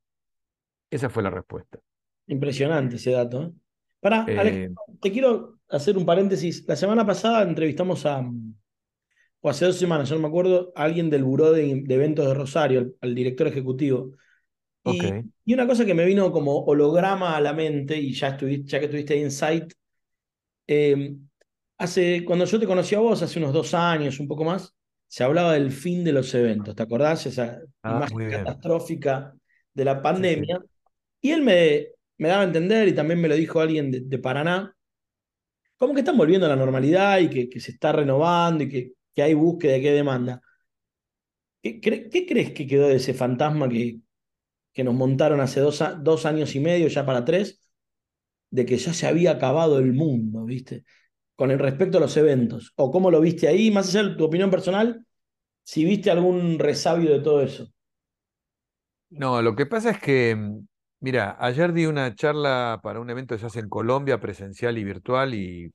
Esa 0.89 1.09
fue 1.09 1.23
la 1.23 1.29
respuesta. 1.29 1.79
Impresionante 2.27 2.97
ese 2.97 3.11
dato. 3.11 3.43
¿eh? 3.43 3.51
Para, 3.99 4.25
eh, 4.27 4.71
te 5.01 5.11
quiero 5.11 5.58
hacer 5.69 5.97
un 5.97 6.05
paréntesis. 6.05 6.65
La 6.67 6.75
semana 6.75 7.05
pasada 7.05 7.43
entrevistamos 7.43 8.05
a, 8.05 8.23
o 9.41 9.49
hace 9.49 9.65
dos 9.65 9.77
semanas, 9.77 10.09
yo 10.09 10.15
no 10.15 10.21
me 10.21 10.27
acuerdo, 10.27 10.71
a 10.75 10.83
alguien 10.83 11.09
del 11.09 11.23
Buró 11.23 11.51
de, 11.51 11.71
Eventos 11.87 12.27
de 12.27 12.33
Rosario, 12.33 12.93
al, 13.01 13.15
director 13.15 13.47
ejecutivo. 13.47 14.11
Y, 14.85 15.53
una 15.53 15.67
cosa 15.67 15.85
que 15.85 15.93
me 15.93 16.05
vino 16.05 16.31
como 16.31 16.63
holograma 16.65 17.35
a 17.35 17.41
la 17.41 17.53
mente, 17.53 17.97
y 17.97 18.13
ya, 18.13 18.29
estuviste, 18.29 18.67
ya 18.67 18.79
que 18.79 18.85
estuviste 18.85 19.13
ahí 19.13 19.21
en 19.21 19.31
Site, 19.31 19.75
eh, 20.67 21.15
hace, 21.77 22.23
cuando 22.25 22.45
yo 22.45 22.59
te 22.59 22.67
conocí 22.67 22.95
a 22.95 22.99
vos, 22.99 23.21
hace 23.21 23.39
unos 23.39 23.53
dos 23.53 23.73
años, 23.73 24.19
un 24.19 24.27
poco 24.27 24.43
más, 24.43 24.73
se 25.07 25.23
hablaba 25.23 25.53
del 25.53 25.71
fin 25.71 26.03
de 26.03 26.13
los 26.13 26.33
eventos. 26.35 26.75
¿Te 26.75 26.83
acordás? 26.83 27.25
Esa 27.25 27.61
ah, 27.83 28.07
imagen 28.07 28.29
catastrófica 28.29 29.33
de 29.73 29.85
la 29.85 30.01
pandemia. 30.01 30.61
Y 31.21 31.31
él 31.31 31.41
me, 31.41 31.87
me 32.17 32.27
daba 32.27 32.43
a 32.43 32.45
entender, 32.45 32.87
y 32.87 32.93
también 32.93 33.19
me 33.19 33.27
lo 33.27 33.35
dijo 33.35 33.59
alguien 33.59 33.91
de, 33.91 34.19
Paraná, 34.19 34.75
como 35.79 35.93
que 35.93 36.01
están 36.01 36.17
volviendo 36.17 36.45
a 36.45 36.49
la 36.49 36.55
normalidad 36.55 37.19
y 37.19 37.49
que, 37.49 37.59
se 37.59 37.71
está 37.71 37.91
renovando 37.93 38.63
y 38.65 38.69
que, 38.69 38.93
que, 39.15 39.23
hay 39.23 39.33
búsqueda 39.33 39.77
y 39.77 39.81
que 39.81 39.89
hay 39.89 39.95
demanda. 39.95 40.41
¿Qué, 41.61 41.79
¿Qué, 41.81 42.25
crees 42.27 42.51
que 42.51 42.67
quedó 42.67 42.87
de 42.87 42.97
ese 42.97 43.13
fantasma 43.13 43.67
que, 43.69 43.99
que 44.73 44.83
nos 44.83 44.93
montaron 44.93 45.41
hace 45.41 45.61
dos, 45.61 45.81
dos 46.01 46.25
años 46.25 46.55
y 46.55 46.59
medio, 46.59 46.87
ya 46.87 47.05
para 47.05 47.25
tres, 47.25 47.61
de 48.51 48.65
que 48.65 48.77
ya 48.77 48.93
se 48.93 49.07
había 49.07 49.31
acabado 49.31 49.79
el 49.79 49.93
mundo, 49.93 50.45
¿viste? 50.45 50.83
Con 51.35 51.51
el 51.51 51.59
respecto 51.59 51.97
a 51.97 52.01
los 52.01 52.15
eventos. 52.17 52.73
¿O 52.75 52.91
cómo 52.91 53.09
lo 53.09 53.21
viste 53.21 53.47
ahí? 53.47 53.71
Más 53.71 53.89
allá 53.89 54.09
de 54.09 54.15
tu 54.15 54.25
opinión 54.25 54.51
personal, 54.51 55.05
si 55.63 55.85
viste 55.85 56.11
algún 56.11 56.59
resabio 56.59 57.11
de 57.11 57.21
todo 57.21 57.41
eso. 57.41 57.71
No, 59.09 59.41
lo 59.41 59.55
que 59.55 59.65
pasa 59.65 59.91
es 59.91 59.99
que, 59.99 60.35
mm, 60.35 60.67
mira, 60.99 61.37
ayer 61.39 61.73
di 61.73 61.85
una 61.85 62.13
charla 62.15 62.79
para 62.83 62.99
un 62.99 63.09
evento 63.09 63.35
que 63.35 63.39
se 63.39 63.45
hace 63.47 63.59
en 63.59 63.69
Colombia, 63.69 64.19
presencial 64.19 64.77
y 64.77 64.83
virtual, 64.83 65.33
y 65.33 65.73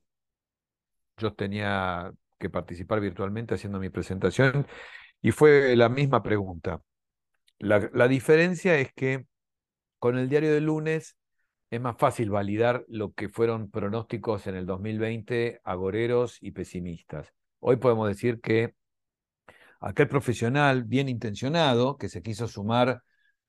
yo 1.17 1.33
tenía 1.33 2.11
que 2.39 2.49
participar 2.49 2.99
virtualmente 2.99 3.55
haciendo 3.55 3.79
mi 3.79 3.89
presentación, 3.89 4.67
y 5.21 5.31
fue 5.31 5.75
la 5.75 5.89
misma 5.89 6.21
pregunta. 6.23 6.81
La, 7.59 8.07
diferencia 8.07 8.77
es 8.77 8.93
que 8.93 9.25
con 9.99 10.17
el 10.17 10.29
diario 10.29 10.53
del 10.53 10.65
lunes 10.65 11.17
es 11.71 11.81
más 11.81 11.97
fácil 11.97 12.29
validar 12.29 12.85
lo 12.87 13.13
que 13.13 13.29
fueron 13.29 13.71
pronósticos 13.71 14.47
en 14.47 14.55
el 14.55 14.65
2020 14.65 15.61
agoreros 15.63 16.37
y 16.41 16.51
pesimistas. 16.51 17.33
Hoy 17.59 17.77
podemos 17.77 18.07
decir 18.07 18.41
que 18.41 18.75
aquel 19.79 20.07
profesional 20.07 20.83
bien 20.83 21.09
intencionado 21.09 21.97
que 21.97 22.09
se 22.09 22.21
quiso 22.21 22.47
sumar 22.47 23.01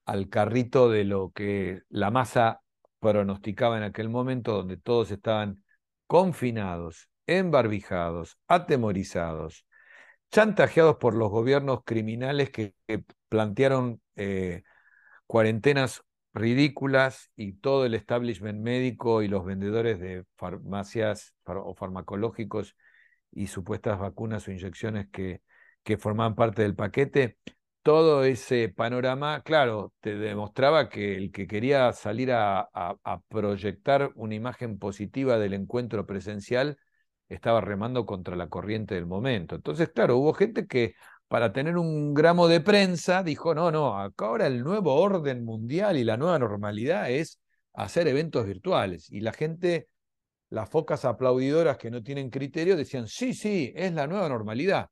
al 0.06 0.28
carrito 0.28 0.88
de 0.88 1.04
lo 1.04 1.30
que 1.32 1.82
la 1.88 2.10
masa 2.10 2.62
pronosticaba 3.00 3.76
en 3.76 3.82
aquel 3.82 4.08
momento, 4.08 4.52
donde 4.54 4.76
todos 4.76 5.10
estaban 5.10 5.64
confinados, 6.06 7.08
embarbijados, 7.26 8.38
atemorizados, 8.48 9.66
chantajeados 10.30 10.96
por 10.96 11.14
los 11.14 11.30
gobiernos 11.30 11.80
criminales 11.84 12.50
que, 12.50 12.74
plantearon 13.28 14.00
eh, 14.14 14.62
cuarentenas 15.26 16.02
ridículas 16.32 17.30
y 17.34 17.54
todo 17.54 17.86
el 17.86 17.94
establishment 17.94 18.60
médico 18.60 19.22
y 19.22 19.28
los 19.28 19.44
vendedores 19.44 19.98
de 19.98 20.24
farmacias 20.36 21.34
o 21.44 21.74
farmacológicos 21.74 22.76
y 23.32 23.48
supuestas 23.48 23.98
vacunas 23.98 24.46
o 24.46 24.52
inyecciones 24.52 25.08
que, 25.10 25.42
que 25.82 25.98
formaban 25.98 26.36
parte 26.36 26.62
del 26.62 26.76
paquete, 26.76 27.38
todo 27.86 28.24
ese 28.24 28.68
panorama, 28.68 29.42
claro, 29.42 29.92
te 30.00 30.16
demostraba 30.16 30.88
que 30.88 31.16
el 31.16 31.30
que 31.30 31.46
quería 31.46 31.92
salir 31.92 32.32
a, 32.32 32.68
proyectar 33.28 34.10
una 34.16 34.34
imagen 34.34 34.76
positiva 34.76 35.38
del 35.38 35.54
encuentro 35.54 36.04
presencial 36.04 36.78
estaba 37.28 37.60
remando 37.60 38.04
contra 38.04 38.34
la 38.34 38.48
corriente 38.48 38.96
del 38.96 39.06
momento. 39.06 39.54
Entonces, 39.54 39.90
claro, 39.90 40.16
hubo 40.16 40.34
gente 40.34 40.66
que 40.66 40.94
para 41.28 41.52
tener 41.52 41.76
un 41.78 42.12
gramo 42.12 42.48
de 42.48 42.60
prensa 42.60 43.22
dijo, 43.22 43.54
no, 43.54 43.70
no, 43.70 43.96
acá 44.00 44.26
ahora 44.26 44.48
el 44.48 44.64
nuevo 44.64 44.96
orden 44.96 45.44
mundial 45.44 45.96
y 45.96 46.02
la 46.02 46.16
nueva 46.16 46.40
normalidad 46.40 47.08
es 47.08 47.40
hacer 47.72 48.08
eventos 48.08 48.46
virtuales. 48.46 49.12
Y 49.12 49.20
la 49.20 49.32
gente, 49.32 49.88
las 50.50 50.68
focas 50.68 51.04
aplaudidoras 51.04 51.78
que 51.78 51.92
no 51.92 52.02
tienen 52.02 52.30
criterio, 52.30 52.76
decían, 52.76 53.06
sí, 53.06 53.32
sí, 53.32 53.72
es 53.76 53.92
la 53.92 54.08
nueva 54.08 54.28
normalidad. 54.28 54.88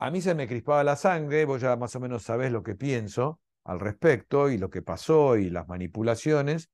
A 0.00 0.10
mí 0.10 0.22
se 0.22 0.34
me 0.34 0.48
crispaba 0.48 0.82
la 0.82 0.96
sangre, 0.96 1.44
vos 1.44 1.60
ya 1.60 1.76
más 1.76 1.94
o 1.94 2.00
menos 2.00 2.22
sabés 2.22 2.50
lo 2.50 2.62
que 2.62 2.74
pienso 2.74 3.38
al 3.64 3.80
respecto 3.80 4.48
y 4.48 4.56
lo 4.56 4.70
que 4.70 4.80
pasó 4.80 5.36
y 5.36 5.50
las 5.50 5.68
manipulaciones. 5.68 6.70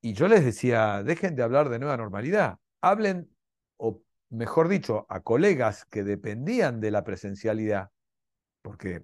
Y 0.00 0.14
yo 0.14 0.28
les 0.28 0.44
decía, 0.44 1.02
dejen 1.02 1.34
de 1.34 1.42
hablar 1.42 1.68
de 1.70 1.80
nueva 1.80 1.96
normalidad, 1.96 2.58
hablen, 2.80 3.28
o 3.78 4.00
mejor 4.30 4.68
dicho, 4.68 5.06
a 5.08 5.20
colegas 5.20 5.86
que 5.86 6.04
dependían 6.04 6.80
de 6.80 6.92
la 6.92 7.02
presencialidad, 7.02 7.90
porque 8.62 9.02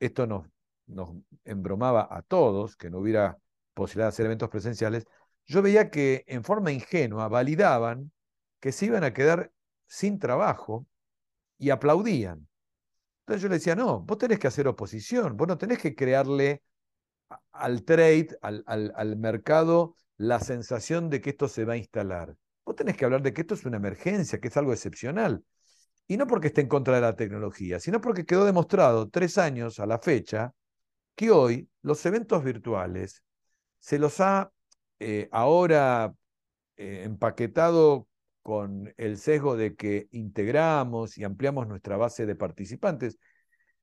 esto 0.00 0.26
nos, 0.26 0.46
nos 0.86 1.10
embromaba 1.44 2.08
a 2.10 2.22
todos, 2.22 2.74
que 2.74 2.88
no 2.88 3.00
hubiera 3.00 3.36
posibilidad 3.74 4.06
de 4.06 4.14
hacer 4.14 4.26
eventos 4.26 4.48
presenciales, 4.48 5.06
yo 5.46 5.60
veía 5.60 5.90
que 5.90 6.24
en 6.26 6.42
forma 6.42 6.72
ingenua 6.72 7.28
validaban 7.28 8.12
que 8.60 8.72
se 8.72 8.86
iban 8.86 9.04
a 9.04 9.12
quedar 9.12 9.52
sin 9.86 10.18
trabajo 10.18 10.86
y 11.58 11.68
aplaudían. 11.68 12.48
Entonces 13.24 13.42
yo 13.42 13.48
le 13.48 13.54
decía, 13.54 13.74
no, 13.74 14.00
vos 14.00 14.18
tenés 14.18 14.38
que 14.38 14.48
hacer 14.48 14.68
oposición, 14.68 15.34
vos 15.34 15.48
no 15.48 15.56
tenés 15.56 15.78
que 15.78 15.94
crearle 15.94 16.62
al 17.52 17.82
trade, 17.84 18.28
al, 18.42 19.16
mercado, 19.16 19.96
la 20.18 20.40
sensación 20.40 21.08
de 21.08 21.22
que 21.22 21.30
esto 21.30 21.48
se 21.48 21.64
va 21.64 21.72
a 21.72 21.76
instalar. 21.78 22.36
Vos 22.66 22.76
tenés 22.76 22.98
que 22.98 23.06
hablar 23.06 23.22
de 23.22 23.32
que 23.32 23.40
esto 23.40 23.54
es 23.54 23.64
una 23.64 23.78
emergencia, 23.78 24.38
que 24.40 24.48
es 24.48 24.56
algo 24.58 24.74
excepcional. 24.74 25.42
Y 26.06 26.18
no 26.18 26.26
porque 26.26 26.48
esté 26.48 26.60
en 26.60 26.68
contra 26.68 26.96
de 26.96 27.00
la 27.00 27.16
tecnología, 27.16 27.80
sino 27.80 27.98
porque 28.02 28.26
quedó 28.26 28.44
demostrado 28.44 29.08
tres 29.08 29.38
años 29.38 29.80
a 29.80 29.86
la 29.86 29.98
fecha 29.98 30.52
que 31.14 31.30
hoy 31.30 31.70
los 31.80 32.04
eventos 32.04 32.44
virtuales 32.44 33.22
se 33.78 33.98
los 33.98 34.20
ha 34.20 34.52
eh, 34.98 35.30
ahora 35.32 36.14
eh, 36.76 37.04
empaquetado 37.04 38.06
con 38.44 38.92
el 38.98 39.16
sesgo 39.16 39.56
de 39.56 39.74
que 39.74 40.06
integramos 40.12 41.16
y 41.16 41.24
ampliamos 41.24 41.66
nuestra 41.66 41.96
base 41.96 42.26
de 42.26 42.36
participantes, 42.36 43.18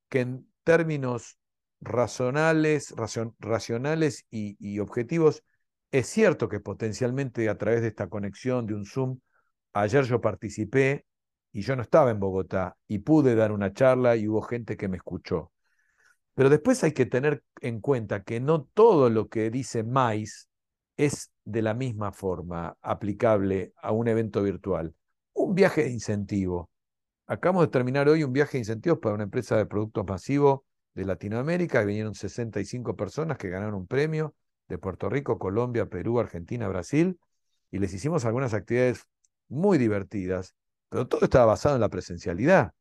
que 0.08 0.20
en 0.20 0.48
términos 0.64 1.40
racionales, 1.82 2.94
racionales 3.40 4.28
y, 4.30 4.78
objetivos, 4.78 5.44
es 5.92 6.06
cierto 6.08 6.48
que 6.48 6.60
potencialmente 6.60 7.50
a 7.50 7.58
través 7.58 7.82
de 7.82 7.88
esta 7.88 8.08
conexión 8.08 8.68
de 8.68 8.76
un 8.76 8.86
Zoom, 8.86 9.20
ayer 9.74 10.06
yo 10.06 10.22
participé 10.22 11.08
y 11.52 11.62
yo 11.62 11.76
no 11.76 11.82
estaba 11.82 12.12
en 12.12 12.20
Bogotá 12.20 12.78
y 12.88 13.00
pude 13.00 13.34
dar 13.34 13.52
una 13.52 13.74
charla 13.74 14.16
y 14.16 14.28
hubo 14.28 14.44
gente 14.44 14.78
que 14.78 14.88
me 14.88 14.98
escuchó. 14.98 15.52
Pero 16.36 16.52
después 16.52 16.84
hay 16.84 16.92
que 16.94 17.08
tener 17.08 17.44
en 17.62 17.82
cuenta 17.82 18.24
que 18.24 18.40
no 18.40 18.66
todo 18.76 19.10
lo 19.10 19.28
que 19.28 19.50
dice 19.50 19.84
Mais 19.84 20.50
es 20.98 21.31
de 21.46 21.62
la 21.62 21.74
misma 21.74 22.12
forma 22.12 22.78
aplicable 22.82 23.74
a 23.82 23.92
un 23.92 24.08
evento 24.08 24.44
virtual. 24.44 24.94
Un 25.34 25.56
viaje 25.56 25.84
de 25.84 25.92
incentivo. 25.92 26.70
Acabamos 27.28 27.64
de 27.64 27.72
terminar 27.72 28.10
hoy 28.10 28.24
un 28.24 28.34
viaje 28.34 28.54
de 28.54 28.60
incentivos 28.60 29.00
para 29.00 29.16
una 29.16 29.24
empresa 29.24 29.58
de 29.58 29.66
productos 29.66 30.06
masivos 30.06 30.62
de 30.94 31.06
Latinoamérica. 31.06 31.84
Vinieron 31.84 32.14
65 32.14 32.96
personas 32.96 33.38
que 33.38 33.50
ganaron 33.50 33.76
un 33.76 33.88
premio 33.88 34.36
de 34.68 34.78
Puerto 34.78 35.10
Rico, 35.10 35.40
Colombia, 35.40 35.88
Perú, 35.88 36.20
Argentina, 36.20 36.68
Brasil. 36.68 37.20
Y 37.72 37.80
les 37.80 37.94
hicimos 37.94 38.26
algunas 38.26 38.54
actividades 38.54 39.06
muy 39.48 39.78
divertidas, 39.78 40.56
pero 40.90 41.08
todo 41.08 41.24
estaba 41.24 41.46
basado 41.46 41.76
en 41.76 41.82
la 41.82 41.90
presencialidad. 41.90 42.74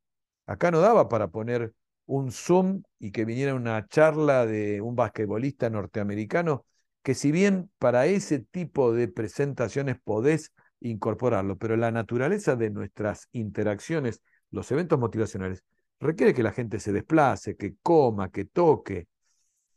Acá 0.46 0.70
no 0.70 0.80
daba 0.80 1.08
para 1.08 1.28
poner 1.28 1.72
un 2.06 2.32
Zoom 2.32 2.82
y 2.98 3.12
que 3.12 3.24
viniera 3.24 3.54
una 3.54 3.86
charla 3.86 4.46
de 4.46 4.80
un 4.80 4.96
basquetbolista 4.96 5.70
norteamericano 5.70 6.66
que 7.02 7.14
si 7.14 7.32
bien 7.32 7.70
para 7.78 8.06
ese 8.06 8.40
tipo 8.40 8.92
de 8.92 9.08
presentaciones 9.08 9.96
podés 10.02 10.52
incorporarlo, 10.80 11.56
pero 11.56 11.76
la 11.76 11.90
naturaleza 11.90 12.56
de 12.56 12.70
nuestras 12.70 13.28
interacciones, 13.32 14.22
los 14.50 14.70
eventos 14.70 14.98
motivacionales, 14.98 15.64
requiere 16.00 16.34
que 16.34 16.42
la 16.42 16.52
gente 16.52 16.80
se 16.80 16.92
desplace, 16.92 17.56
que 17.56 17.74
coma, 17.82 18.30
que 18.30 18.46
toque. 18.46 19.08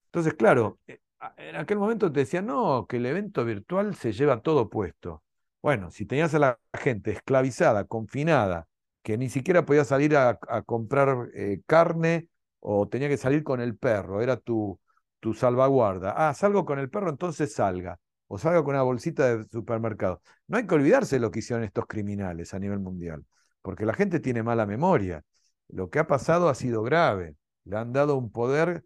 Entonces, 0.05 0.33
claro, 0.35 0.79
eh, 0.87 0.99
en 1.37 1.55
aquel 1.55 1.77
momento 1.79 2.11
te 2.11 2.21
decían, 2.21 2.45
no, 2.45 2.85
que 2.87 2.97
el 2.97 3.05
evento 3.05 3.45
virtual 3.45 3.95
se 3.95 4.13
lleva 4.13 4.41
todo 4.41 4.69
puesto. 4.69 5.23
Bueno, 5.61 5.91
si 5.91 6.05
tenías 6.05 6.33
a 6.35 6.39
la 6.39 6.59
gente 6.73 7.11
esclavizada, 7.11 7.85
confinada, 7.85 8.67
que 9.01 9.17
ni 9.17 9.29
siquiera 9.29 9.65
podía 9.65 9.85
salir 9.85 10.15
a, 10.15 10.39
comprar 10.65 11.29
eh, 11.33 11.61
carne 11.65 12.29
o 12.59 12.87
tenía 12.87 13.09
que 13.09 13.17
salir 13.17 13.43
con 13.43 13.61
el 13.61 13.77
perro, 13.77 14.21
era 14.21 14.37
tu, 14.37 14.79
tu 15.23 15.33
salvaguarda. 15.33 16.13
Ah, 16.17 16.33
salgo 16.33 16.65
con 16.65 16.79
el 16.79 16.89
perro, 16.89 17.09
entonces 17.09 17.53
salga. 17.53 17.97
o 18.27 18.37
salga 18.37 18.61
con 18.61 18.71
una 18.71 18.83
bolsita 18.83 19.37
de 19.37 19.45
supermercado. 19.45 20.21
No 20.47 20.57
hay 20.57 20.67
que 20.67 20.75
olvidarse 20.75 21.15
de 21.15 21.21
lo 21.21 21.31
que 21.31 21.39
hicieron 21.39 21.63
estos 21.63 21.85
criminales 21.87 22.53
a 22.53 22.59
nivel 22.59 22.79
mundial, 22.79 23.23
porque 23.61 23.85
la 23.85 23.93
gente 23.93 24.19
tiene 24.19 24.43
mala 24.43 24.65
memoria. 24.65 25.23
Lo 25.69 25.89
que 25.89 25.99
ha 25.99 26.07
pasado 26.07 26.49
ha 26.49 26.55
sido 26.55 26.83
grave. 26.83 27.37
Le 27.63 27.77
han 27.77 27.93
dado 27.93 28.17
un 28.17 28.33
poder 28.33 28.83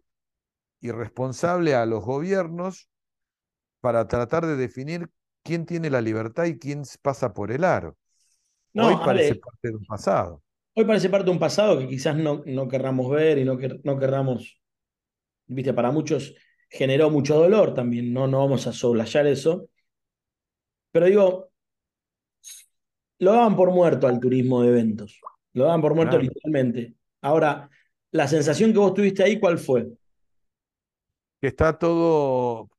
irresponsable 0.80 1.74
a 1.74 1.86
los 1.86 2.04
gobiernos 2.04 2.88
para 3.80 4.06
tratar 4.06 4.46
de 4.46 4.54
definir 4.54 5.10
quién 5.42 5.66
tiene 5.66 5.90
la 5.90 6.00
libertad 6.00 6.44
y 6.44 6.56
quién 6.56 6.84
pasa 7.02 7.32
por 7.32 7.50
el 7.50 7.64
aro. 7.64 7.96
hoy 8.74 8.96
parece 9.04 9.34
parte 9.34 9.70
de 9.70 9.74
un 9.74 9.84
pasado. 9.86 10.40
Hoy 10.74 10.84
parece 10.84 11.08
parte 11.08 11.24
de 11.24 11.32
un 11.32 11.40
pasado 11.40 11.80
que 11.80 11.88
quizás 11.88 12.16
no, 12.16 12.42
no 12.46 12.68
querramos 12.68 13.10
ver 13.10 13.38
y 13.38 13.44
no, 13.44 13.58
no 13.82 13.98
querramos, 13.98 14.57
viste, 15.48 15.72
para 15.72 15.90
muchos 15.90 16.34
generó 16.68 17.10
mucho 17.10 17.34
dolor 17.36 17.74
también, 17.74 18.12
no, 18.12 18.26
no 18.26 18.38
vamos 18.40 18.66
a 18.66 18.72
soslayar 18.72 19.26
eso. 19.26 19.68
Pero 20.92 21.06
digo, 21.06 21.50
lo 23.18 23.32
daban 23.32 23.56
por 23.56 23.70
muerto 23.72 24.06
al 24.06 24.20
turismo 24.20 24.62
de 24.62 24.68
eventos, 24.68 25.20
lo 25.52 25.64
daban 25.64 25.80
por 25.80 25.94
muerto 25.94 26.18
literalmente. 26.18 26.94
Ahora, 27.20 27.68
la 28.10 28.28
sensación 28.28 28.72
que 28.72 28.78
vos 28.78 28.94
tuviste 28.94 29.22
ahí, 29.22 29.38
¿cuál 29.40 29.58
fue? 29.58 29.88
Que 31.40 31.48
está 31.48 31.78
todo 31.78 32.70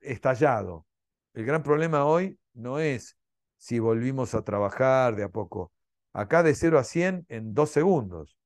estallado. 0.00 0.86
El 1.34 1.44
gran 1.44 1.62
problema 1.62 2.04
hoy 2.04 2.38
no 2.54 2.78
es 2.78 3.16
si 3.56 3.78
volvimos 3.78 4.34
a 4.34 4.42
trabajar 4.42 5.16
de 5.16 5.24
a 5.24 5.28
poco. 5.28 5.72
Acá 6.12 6.42
de 6.42 6.54
0 6.54 6.78
a 6.78 6.84
100 6.84 7.26
en 7.28 7.54
dos 7.54 7.70
segundos. 7.70 8.36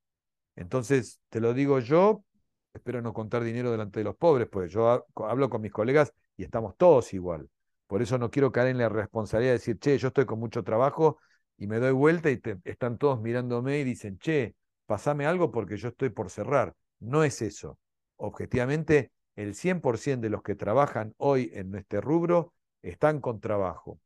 Entonces, 0.56 1.20
te 1.28 1.40
lo 1.40 1.54
digo 1.54 1.78
yo, 1.78 2.25
espero 2.74 3.02
no 3.02 3.12
contar 3.12 3.44
dinero 3.44 3.70
delante 3.70 4.00
de 4.00 4.04
los 4.04 4.16
pobres, 4.16 4.48
porque 4.48 4.68
yo 4.68 5.06
hablo 5.16 5.50
con 5.50 5.60
mis 5.60 5.72
colegas 5.72 6.12
y 6.36 6.44
estamos 6.44 6.76
todos 6.76 7.12
igual. 7.14 7.48
Por 7.86 8.02
eso 8.02 8.18
no 8.18 8.30
quiero 8.30 8.52
caer 8.52 8.68
en 8.68 8.78
la 8.78 8.88
responsabilidad 8.88 9.52
de 9.52 9.58
decir, 9.58 9.78
che, 9.78 9.98
yo 9.98 10.08
estoy 10.08 10.24
con 10.24 10.38
mucho 10.38 10.64
trabajo 10.64 11.18
y 11.58 11.66
me 11.66 11.78
doy 11.78 11.92
vuelta 11.92 12.30
y 12.30 12.40
están 12.64 12.98
todos 12.98 13.20
mirándome 13.20 13.78
y 13.80 13.84
dicen, 13.84 14.18
che, 14.18 14.54
pasame 14.86 15.26
algo 15.26 15.50
porque 15.50 15.76
yo 15.76 15.88
estoy 15.88 16.10
por 16.10 16.30
cerrar. 16.30 16.74
No 17.00 17.24
es 17.24 17.42
eso. 17.42 17.78
Objetivamente, 18.16 19.12
el 19.36 19.54
100% 19.54 20.20
de 20.20 20.30
los 20.30 20.42
que 20.42 20.54
trabajan 20.54 21.14
hoy 21.18 21.50
en 21.54 21.74
este 21.74 22.00
rubro 22.00 22.54
están 22.82 23.20
con 23.20 23.40
trabajo, 23.40 24.00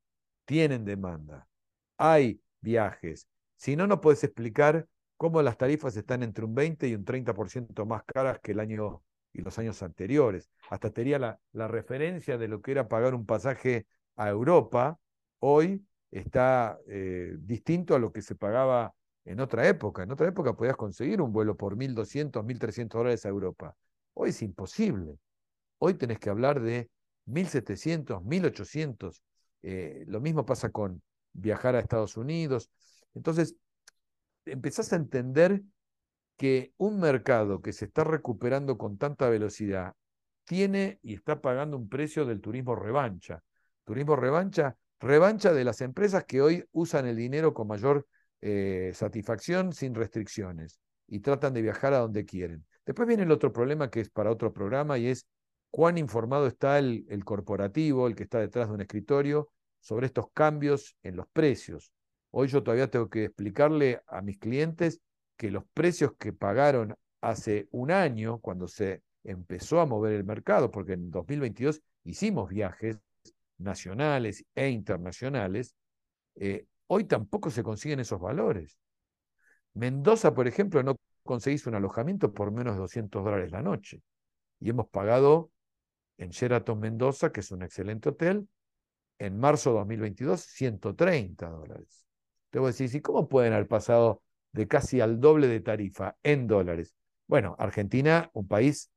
tienen 0.44 0.84
demanda, 0.84 1.48
hay 1.96 2.40
viajes. 2.60 3.26
Si 3.56 3.76
no, 3.76 3.86
no 3.86 4.00
puedes 4.00 4.22
explicar 4.24 4.86
cómo 5.16 5.42
las 5.42 5.56
tarifas 5.56 5.96
están 5.96 6.22
entre 6.22 6.44
un 6.44 6.54
20 6.54 6.88
y 6.88 6.94
un 6.94 7.04
30% 7.04 7.84
más 7.86 8.02
caras 8.04 8.40
que 8.40 8.52
el 8.52 8.60
año 8.60 9.02
y 9.32 9.42
los 9.42 9.58
años 9.58 9.82
anteriores. 9.82 10.50
Hasta 10.70 10.90
tenía 10.90 11.18
la, 11.18 11.38
la 11.52 11.68
referencia 11.68 12.38
de 12.38 12.48
lo 12.48 12.60
que 12.62 12.72
era 12.72 12.88
pagar 12.88 13.14
un 13.14 13.26
pasaje 13.26 13.86
a 14.16 14.28
Europa, 14.28 14.98
hoy 15.40 15.84
está 16.10 16.78
eh, 16.88 17.34
distinto 17.38 17.94
a 17.94 17.98
lo 17.98 18.12
que 18.12 18.22
se 18.22 18.34
pagaba 18.34 18.94
en 19.24 19.40
otra 19.40 19.68
época. 19.68 20.02
En 20.02 20.12
otra 20.12 20.28
época 20.28 20.54
podías 20.54 20.76
conseguir 20.76 21.20
un 21.20 21.32
vuelo 21.32 21.56
por 21.56 21.76
1.200, 21.76 22.44
1.300 22.44 22.88
dólares 22.88 23.26
a 23.26 23.28
Europa. 23.28 23.76
Hoy 24.14 24.30
es 24.30 24.42
imposible. 24.42 25.18
Hoy 25.78 25.94
tenés 25.94 26.18
que 26.18 26.30
hablar 26.30 26.60
de 26.60 26.88
1.700, 27.26 28.22
1.800. 28.22 29.22
Eh, 29.62 30.04
lo 30.06 30.20
mismo 30.20 30.46
pasa 30.46 30.70
con 30.70 31.02
viajar 31.32 31.74
a 31.74 31.80
Estados 31.80 32.16
Unidos. 32.16 32.70
Entonces, 33.14 33.56
empezás 34.46 34.92
a 34.92 34.96
entender 34.96 35.62
que 36.36 36.72
un 36.76 37.00
mercado 37.00 37.60
que 37.60 37.72
se 37.72 37.86
está 37.86 38.04
recuperando 38.04 38.78
con 38.78 38.98
tanta 38.98 39.28
velocidad 39.28 39.94
tiene 40.44 40.98
y 41.02 41.14
está 41.14 41.40
pagando 41.40 41.76
un 41.76 41.88
precio 41.88 42.24
del 42.24 42.40
turismo 42.40 42.74
revancha. 42.76 43.42
Turismo 43.84 44.16
revancha, 44.16 44.76
revancha 45.00 45.52
de 45.52 45.64
las 45.64 45.80
empresas 45.80 46.24
que 46.24 46.40
hoy 46.40 46.64
usan 46.72 47.06
el 47.06 47.16
dinero 47.16 47.54
con 47.54 47.68
mayor 47.68 48.06
eh, 48.40 48.92
satisfacción 48.94 49.72
sin 49.72 49.94
restricciones 49.94 50.78
y 51.08 51.20
tratan 51.20 51.54
de 51.54 51.62
viajar 51.62 51.94
a 51.94 51.98
donde 51.98 52.24
quieren. 52.24 52.64
Después 52.84 53.08
viene 53.08 53.24
el 53.24 53.32
otro 53.32 53.52
problema 53.52 53.90
que 53.90 54.00
es 54.00 54.10
para 54.10 54.30
otro 54.30 54.52
programa 54.52 54.98
y 54.98 55.08
es 55.08 55.26
cuán 55.70 55.98
informado 55.98 56.46
está 56.46 56.78
el 56.78 57.24
corporativo, 57.24 58.06
el 58.06 58.14
que 58.14 58.22
está 58.22 58.38
detrás 58.38 58.68
de 58.68 58.74
un 58.74 58.80
escritorio, 58.80 59.50
sobre 59.80 60.06
estos 60.06 60.26
cambios 60.32 60.96
en 61.02 61.16
los 61.16 61.26
precios. 61.28 61.92
Hoy 62.38 62.48
yo 62.48 62.62
todavía 62.62 62.90
tengo 62.90 63.08
que 63.08 63.24
explicarle 63.24 64.02
a 64.06 64.20
mis 64.20 64.38
clientes 64.38 65.00
que 65.38 65.50
los 65.50 65.64
precios 65.72 66.12
que 66.18 66.34
pagaron 66.34 66.94
hace 67.22 67.66
un 67.70 67.90
año, 67.90 68.40
cuando 68.40 68.68
se 68.68 69.02
empezó 69.24 69.80
a 69.80 69.86
mover 69.86 70.12
el 70.12 70.24
mercado, 70.24 70.70
porque 70.70 70.92
en 70.92 71.10
2022 71.10 71.80
hicimos 72.04 72.50
viajes 72.50 72.98
nacionales 73.56 74.44
e 74.54 74.68
internacionales, 74.68 75.76
eh, 76.34 76.66
hoy 76.88 77.04
tampoco 77.04 77.48
se 77.48 77.62
consiguen 77.62 78.00
esos 78.00 78.20
valores. 78.20 78.78
Mendoza, 79.72 80.34
por 80.34 80.46
ejemplo, 80.46 80.82
no 80.82 80.96
conseguís 81.22 81.66
un 81.66 81.74
alojamiento 81.74 82.34
por 82.34 82.52
menos 82.52 82.74
de 82.74 82.80
200 82.80 83.24
dólares 83.24 83.50
la 83.50 83.62
noche. 83.62 84.02
Y 84.60 84.68
hemos 84.68 84.88
pagado 84.88 85.52
en 86.18 86.28
Sheraton 86.28 86.78
Mendoza, 86.80 87.32
que 87.32 87.40
es 87.40 87.50
un 87.50 87.62
excelente 87.62 88.10
hotel, 88.10 88.46
en 89.18 89.38
marzo 89.38 89.70
de 89.70 89.78
2022, 89.78 90.42
130 90.42 91.48
dólares. 91.48 92.05
Voy 92.58 92.68
a 92.68 92.72
decir, 92.72 92.94
¿y 92.94 93.00
cómo 93.00 93.28
pueden 93.28 93.52
haber 93.52 93.68
pasado 93.68 94.22
de 94.52 94.66
casi 94.68 95.00
al 95.00 95.20
doble 95.20 95.48
de 95.48 95.60
tarifa 95.60 96.16
en 96.22 96.46
dólares? 96.46 96.94
Bueno, 97.26 97.56
Argentina, 97.58 98.30
un 98.32 98.46
país 98.46 98.90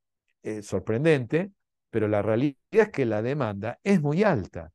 eh, 0.44 0.62
sorprendente, 0.62 1.52
pero 1.90 2.08
la 2.08 2.22
realidad 2.22 2.56
es 2.72 2.90
que 2.90 3.06
la 3.06 3.22
demanda 3.22 3.80
es 3.84 4.02
muy 4.02 4.24
alta. 4.24 4.72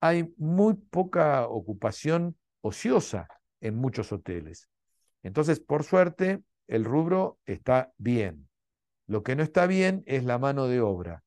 Hay 0.00 0.32
muy 0.36 0.74
poca 0.74 1.46
ocupación 1.48 2.36
ociosa 2.60 3.28
en 3.60 3.76
muchos 3.76 4.12
hoteles. 4.12 4.68
Entonces, 5.22 5.60
por 5.60 5.84
suerte, 5.84 6.42
el 6.68 6.84
rubro 6.84 7.38
está 7.46 7.92
bien. 7.98 8.48
Lo 9.06 9.22
que 9.22 9.34
no 9.34 9.42
está 9.42 9.66
bien 9.66 10.02
es 10.06 10.24
la 10.24 10.38
mano 10.38 10.68
de 10.68 10.80
obra. 10.80 11.24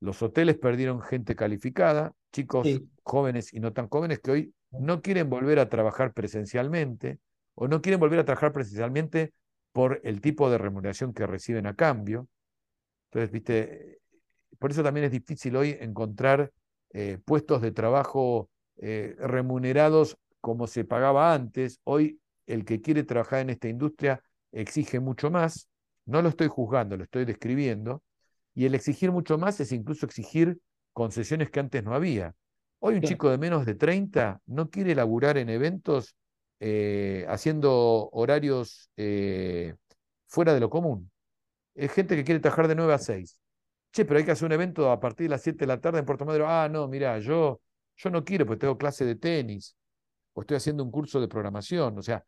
Los 0.00 0.22
hoteles 0.22 0.58
perdieron 0.58 1.00
gente 1.00 1.36
calificada, 1.36 2.12
chicos 2.32 2.66
jóvenes 3.02 3.52
y 3.52 3.60
no 3.60 3.72
tan 3.72 3.88
jóvenes 3.88 4.20
que 4.20 4.30
hoy 4.30 4.54
no 4.70 5.02
quieren 5.02 5.30
volver 5.30 5.58
a 5.58 5.68
trabajar 5.68 6.12
presencialmente 6.12 7.18
o 7.54 7.68
no 7.68 7.82
quieren 7.82 8.00
volver 8.00 8.20
a 8.20 8.24
trabajar 8.24 8.52
presencialmente 8.52 9.32
por 9.72 10.00
el 10.04 10.20
tipo 10.20 10.50
de 10.50 10.58
remuneración 10.58 11.12
que 11.12 11.26
reciben 11.26 11.66
a 11.66 11.74
cambio. 11.74 12.28
Entonces, 13.06 13.30
viste, 13.30 14.00
por 14.58 14.70
eso 14.70 14.82
también 14.82 15.06
es 15.06 15.12
difícil 15.12 15.56
hoy 15.56 15.76
encontrar 15.80 16.52
eh, 16.92 17.18
puestos 17.24 17.62
de 17.62 17.72
trabajo 17.72 18.50
eh, 18.78 19.16
remunerados 19.18 20.16
como 20.40 20.66
se 20.66 20.84
pagaba 20.84 21.34
antes. 21.34 21.80
Hoy 21.84 22.20
el 22.46 22.64
que 22.64 22.80
quiere 22.80 23.04
trabajar 23.04 23.40
en 23.40 23.50
esta 23.50 23.68
industria 23.68 24.22
exige 24.52 25.00
mucho 25.00 25.30
más. 25.30 25.68
No 26.06 26.22
lo 26.22 26.28
estoy 26.28 26.48
juzgando, 26.48 26.96
lo 26.96 27.04
estoy 27.04 27.24
describiendo. 27.24 28.02
Y 28.54 28.64
el 28.66 28.74
exigir 28.74 29.12
mucho 29.12 29.38
más 29.38 29.60
es 29.60 29.72
incluso 29.72 30.06
exigir 30.06 30.58
concesiones 30.92 31.50
que 31.50 31.60
antes 31.60 31.84
no 31.84 31.94
había. 31.94 32.34
Hoy 32.80 32.94
un 32.94 33.02
chico 33.02 33.30
de 33.30 33.36
menos 33.38 33.66
de 33.66 33.74
30 33.74 34.40
no 34.46 34.70
quiere 34.70 34.94
laburar 34.94 35.36
en 35.36 35.50
eventos 35.50 36.16
eh, 36.60 37.26
haciendo 37.28 38.08
horarios 38.12 38.90
eh, 38.96 39.74
fuera 40.26 40.54
de 40.54 40.60
lo 40.60 40.70
común. 40.70 41.10
Es 41.74 41.92
gente 41.92 42.16
que 42.16 42.24
quiere 42.24 42.40
trabajar 42.40 42.68
de 42.68 42.74
9 42.74 42.94
a 42.94 42.98
6. 42.98 43.38
Che, 43.92 44.04
pero 44.04 44.18
hay 44.18 44.24
que 44.24 44.30
hacer 44.30 44.46
un 44.46 44.52
evento 44.52 44.90
a 44.90 44.98
partir 44.98 45.26
de 45.26 45.30
las 45.30 45.42
7 45.42 45.58
de 45.58 45.66
la 45.66 45.80
tarde 45.80 45.98
en 45.98 46.06
Puerto 46.06 46.24
Madero. 46.24 46.48
Ah, 46.48 46.68
no, 46.70 46.88
mira, 46.88 47.18
yo, 47.18 47.60
yo 47.96 48.10
no 48.10 48.24
quiero 48.24 48.46
porque 48.46 48.60
tengo 48.60 48.78
clase 48.78 49.04
de 49.04 49.16
tenis 49.16 49.76
o 50.32 50.40
estoy 50.40 50.56
haciendo 50.56 50.82
un 50.82 50.90
curso 50.90 51.20
de 51.20 51.28
programación. 51.28 51.98
O 51.98 52.02
sea, 52.02 52.24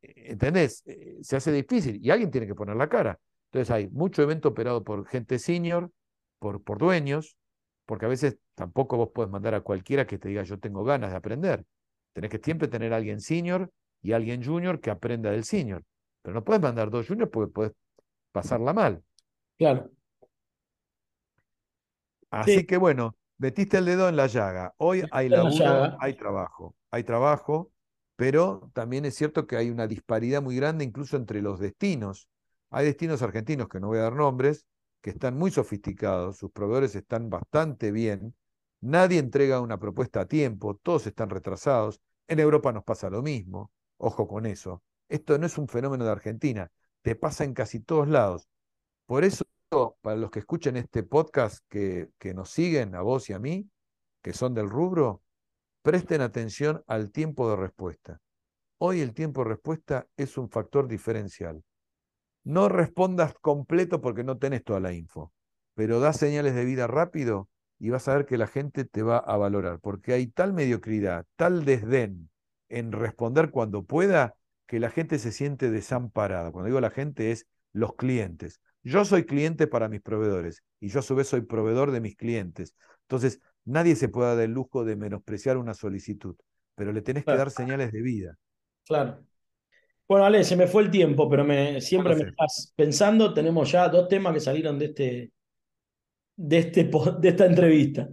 ¿entendés? 0.00 0.82
Eh, 0.86 1.18
se 1.22 1.36
hace 1.36 1.52
difícil 1.52 2.00
y 2.02 2.10
alguien 2.10 2.30
tiene 2.30 2.46
que 2.46 2.54
poner 2.54 2.76
la 2.76 2.88
cara. 2.88 3.18
Entonces 3.50 3.70
hay 3.70 3.88
mucho 3.88 4.22
evento 4.22 4.48
operado 4.48 4.82
por 4.84 5.06
gente 5.06 5.38
senior, 5.38 5.90
por, 6.38 6.62
por 6.62 6.78
dueños, 6.78 7.36
porque 7.84 8.06
a 8.06 8.08
veces 8.08 8.38
tampoco 8.54 8.96
vos 8.96 9.10
puedes 9.14 9.30
mandar 9.30 9.54
a 9.54 9.60
cualquiera 9.60 10.06
que 10.06 10.18
te 10.18 10.28
diga 10.28 10.42
yo 10.42 10.58
tengo 10.58 10.84
ganas 10.84 11.10
de 11.10 11.16
aprender. 11.16 11.64
Tenés 12.12 12.30
que 12.30 12.38
siempre 12.38 12.68
tener 12.68 12.92
a 12.92 12.96
alguien 12.96 13.20
senior 13.20 13.70
y 14.02 14.12
alguien 14.12 14.44
junior 14.44 14.80
que 14.80 14.90
aprenda 14.90 15.30
del 15.30 15.44
senior. 15.44 15.84
Pero 16.22 16.34
no 16.34 16.44
puedes 16.44 16.62
mandar 16.62 16.90
dos 16.90 17.06
juniors 17.06 17.30
porque 17.30 17.52
puedes 17.52 17.72
pasarla 18.32 18.72
mal. 18.72 19.02
Claro. 19.58 19.90
Así 22.30 22.64
que 22.66 22.76
bueno, 22.76 23.16
metiste 23.38 23.78
el 23.78 23.84
dedo 23.84 24.08
en 24.08 24.16
la 24.16 24.26
llaga. 24.26 24.74
Hoy 24.78 25.04
hay 25.10 25.28
laburo, 25.28 25.96
hay 26.00 26.16
trabajo. 26.16 26.74
Hay 26.90 27.04
trabajo, 27.04 27.70
pero 28.16 28.70
también 28.74 29.04
es 29.04 29.14
cierto 29.14 29.46
que 29.46 29.56
hay 29.56 29.70
una 29.70 29.86
disparidad 29.86 30.42
muy 30.42 30.56
grande 30.56 30.84
incluso 30.84 31.16
entre 31.16 31.42
los 31.42 31.58
destinos. 31.58 32.28
Hay 32.70 32.86
destinos 32.86 33.22
argentinos, 33.22 33.68
que 33.68 33.80
no 33.80 33.88
voy 33.88 33.98
a 33.98 34.02
dar 34.02 34.14
nombres, 34.14 34.66
que 35.02 35.10
están 35.10 35.36
muy 35.36 35.50
sofisticados, 35.50 36.38
sus 36.38 36.50
proveedores 36.52 36.94
están 36.94 37.28
bastante 37.28 37.90
bien, 37.90 38.34
nadie 38.82 39.18
entrega 39.18 39.60
una 39.60 39.78
propuesta 39.78 40.20
a 40.20 40.26
tiempo, 40.26 40.76
todos 40.82 41.06
están 41.06 41.30
retrasados. 41.30 42.00
En 42.28 42.38
Europa 42.38 42.72
nos 42.72 42.84
pasa 42.84 43.08
lo 43.08 43.22
mismo, 43.22 43.70
ojo 43.96 44.28
con 44.28 44.44
eso. 44.44 44.82
Esto 45.08 45.38
no 45.38 45.46
es 45.46 45.56
un 45.56 45.68
fenómeno 45.68 46.04
de 46.04 46.10
Argentina, 46.10 46.70
te 47.02 47.14
pasa 47.14 47.44
en 47.44 47.54
casi 47.54 47.80
todos 47.80 48.08
lados. 48.08 48.48
Por 49.06 49.24
eso, 49.24 49.44
para 50.00 50.16
los 50.16 50.30
que 50.30 50.40
escuchen 50.40 50.76
este 50.76 51.02
podcast, 51.02 51.64
que, 51.68 52.10
que 52.18 52.34
nos 52.34 52.50
siguen, 52.50 52.94
a 52.94 53.02
vos 53.02 53.30
y 53.30 53.32
a 53.32 53.38
mí, 53.38 53.68
que 54.20 54.32
son 54.32 54.54
del 54.54 54.68
rubro, 54.68 55.22
presten 55.82 56.20
atención 56.20 56.82
al 56.86 57.10
tiempo 57.10 57.48
de 57.50 57.56
respuesta. 57.56 58.20
Hoy 58.78 59.00
el 59.00 59.14
tiempo 59.14 59.42
de 59.42 59.50
respuesta 59.50 60.06
es 60.16 60.36
un 60.36 60.50
factor 60.50 60.88
diferencial. 60.88 61.62
No 62.44 62.68
respondas 62.68 63.34
completo 63.40 64.00
porque 64.00 64.24
no 64.24 64.38
tenés 64.38 64.64
toda 64.64 64.80
la 64.80 64.92
info, 64.92 65.32
pero 65.74 66.00
da 66.00 66.12
señales 66.12 66.54
de 66.54 66.64
vida 66.64 66.88
rápido 66.88 67.48
y 67.82 67.90
vas 67.90 68.06
a 68.06 68.14
ver 68.14 68.26
que 68.26 68.38
la 68.38 68.46
gente 68.46 68.84
te 68.84 69.02
va 69.02 69.18
a 69.18 69.36
valorar, 69.36 69.80
porque 69.80 70.12
hay 70.12 70.28
tal 70.28 70.52
mediocridad, 70.52 71.26
tal 71.34 71.64
desdén 71.64 72.30
en 72.68 72.92
responder 72.92 73.50
cuando 73.50 73.82
pueda, 73.82 74.36
que 74.68 74.78
la 74.78 74.88
gente 74.88 75.18
se 75.18 75.32
siente 75.32 75.68
desamparada. 75.68 76.52
Cuando 76.52 76.68
digo 76.68 76.80
la 76.80 76.90
gente 76.90 77.32
es 77.32 77.48
los 77.72 77.96
clientes. 77.96 78.60
Yo 78.84 79.04
soy 79.04 79.24
cliente 79.24 79.66
para 79.66 79.88
mis 79.88 80.00
proveedores 80.00 80.62
y 80.78 80.90
yo 80.90 81.00
a 81.00 81.02
su 81.02 81.16
vez 81.16 81.26
soy 81.26 81.40
proveedor 81.40 81.90
de 81.90 82.00
mis 82.00 82.14
clientes. 82.14 82.76
Entonces, 83.00 83.40
nadie 83.64 83.96
se 83.96 84.08
puede 84.08 84.36
dar 84.36 84.44
el 84.44 84.52
lujo 84.52 84.84
de 84.84 84.94
menospreciar 84.94 85.56
una 85.56 85.74
solicitud, 85.74 86.36
pero 86.76 86.92
le 86.92 87.02
tenés 87.02 87.24
que 87.24 87.34
dar 87.34 87.50
señales 87.50 87.90
de 87.90 88.00
vida. 88.00 88.38
Claro. 88.86 89.18
Bueno, 90.06 90.24
Ale, 90.24 90.44
se 90.44 90.54
me 90.54 90.68
fue 90.68 90.82
el 90.82 90.90
tiempo, 90.92 91.28
pero 91.28 91.44
me, 91.44 91.80
siempre 91.80 92.14
me 92.14 92.28
estás 92.28 92.72
pensando. 92.76 93.34
Tenemos 93.34 93.72
ya 93.72 93.88
dos 93.88 94.06
temas 94.06 94.34
que 94.34 94.40
salieron 94.40 94.78
de 94.78 94.84
este, 94.84 95.32
de, 96.42 96.58
este, 96.58 96.84
de 96.84 97.28
esta 97.28 97.46
entrevista. 97.46 98.08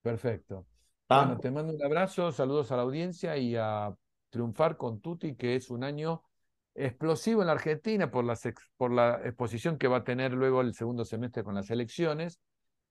Perfecto. 0.00 0.66
Bueno, 1.08 1.38
te 1.38 1.50
mando 1.50 1.74
un 1.74 1.84
abrazo, 1.84 2.32
saludos 2.32 2.72
a 2.72 2.76
la 2.76 2.82
audiencia 2.82 3.36
y 3.36 3.54
a 3.56 3.94
triunfar 4.30 4.76
con 4.76 5.00
Tuti, 5.00 5.36
que 5.36 5.54
es 5.56 5.70
un 5.70 5.84
año 5.84 6.22
explosivo 6.74 7.42
en 7.42 7.48
la 7.48 7.52
Argentina 7.52 8.10
por, 8.10 8.24
por 8.76 8.92
la 8.92 9.20
exposición 9.24 9.76
que 9.76 9.88
va 9.88 9.98
a 9.98 10.04
tener 10.04 10.32
luego 10.32 10.60
el 10.62 10.74
segundo 10.74 11.04
semestre 11.04 11.44
con 11.44 11.54
las 11.54 11.70
elecciones, 11.70 12.40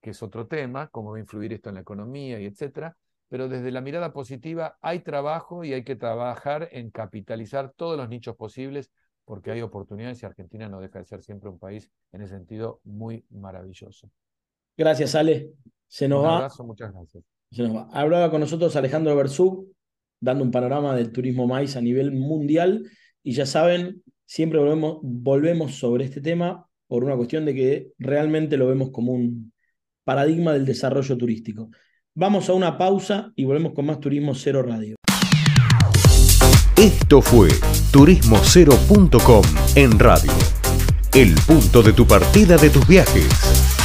que 0.00 0.10
es 0.10 0.22
otro 0.22 0.46
tema, 0.46 0.88
cómo 0.88 1.10
va 1.12 1.16
a 1.16 1.20
influir 1.20 1.52
esto 1.52 1.70
en 1.70 1.76
la 1.76 1.80
economía 1.80 2.40
y 2.40 2.46
etcétera. 2.46 2.96
Pero 3.28 3.48
desde 3.48 3.72
la 3.72 3.80
mirada 3.80 4.12
positiva 4.12 4.78
hay 4.80 5.00
trabajo 5.00 5.64
y 5.64 5.72
hay 5.72 5.82
que 5.82 5.96
trabajar 5.96 6.68
en 6.72 6.90
capitalizar 6.90 7.72
todos 7.72 7.96
los 7.96 8.08
nichos 8.08 8.36
posibles 8.36 8.90
porque 9.24 9.50
hay 9.50 9.62
oportunidades 9.62 10.22
y 10.22 10.26
Argentina 10.26 10.68
no 10.68 10.80
deja 10.80 11.00
de 11.00 11.04
ser 11.04 11.22
siempre 11.22 11.50
un 11.50 11.58
país 11.58 11.90
en 12.12 12.22
ese 12.22 12.34
sentido 12.34 12.80
muy 12.84 13.26
maravilloso. 13.30 14.10
Gracias, 14.78 15.16
Ale. 15.16 15.50
Se 15.88 16.06
nos 16.06 16.20
un 16.20 16.26
va. 16.26 16.36
abrazo, 16.36 16.64
muchas 16.64 16.92
gracias. 16.92 17.24
Se 17.50 17.62
nos 17.64 17.74
va. 17.74 17.88
Hablaba 17.92 18.30
con 18.30 18.40
nosotros 18.40 18.76
Alejandro 18.76 19.16
Bersú, 19.16 19.74
dando 20.20 20.44
un 20.44 20.52
panorama 20.52 20.94
del 20.94 21.10
turismo 21.10 21.48
maíz 21.48 21.76
a 21.76 21.80
nivel 21.80 22.12
mundial. 22.12 22.88
Y 23.24 23.32
ya 23.32 23.44
saben, 23.44 24.02
siempre 24.24 24.60
volvemos, 24.60 24.98
volvemos 25.02 25.74
sobre 25.74 26.04
este 26.04 26.20
tema 26.20 26.64
por 26.86 27.02
una 27.02 27.16
cuestión 27.16 27.44
de 27.44 27.54
que 27.54 27.88
realmente 27.98 28.56
lo 28.56 28.68
vemos 28.68 28.90
como 28.90 29.12
un 29.12 29.52
paradigma 30.04 30.52
del 30.52 30.64
desarrollo 30.64 31.18
turístico. 31.18 31.70
Vamos 32.14 32.48
a 32.48 32.54
una 32.54 32.78
pausa 32.78 33.32
y 33.34 33.44
volvemos 33.44 33.72
con 33.72 33.86
más 33.86 34.00
Turismo 34.00 34.34
Cero 34.34 34.62
Radio. 34.62 34.96
Esto 36.76 37.20
fue 37.20 37.48
turismocero.com 37.92 39.42
en 39.74 39.98
radio. 39.98 40.32
El 41.12 41.34
punto 41.46 41.82
de 41.82 41.92
tu 41.92 42.06
partida 42.06 42.56
de 42.56 42.70
tus 42.70 42.86
viajes. 42.86 43.77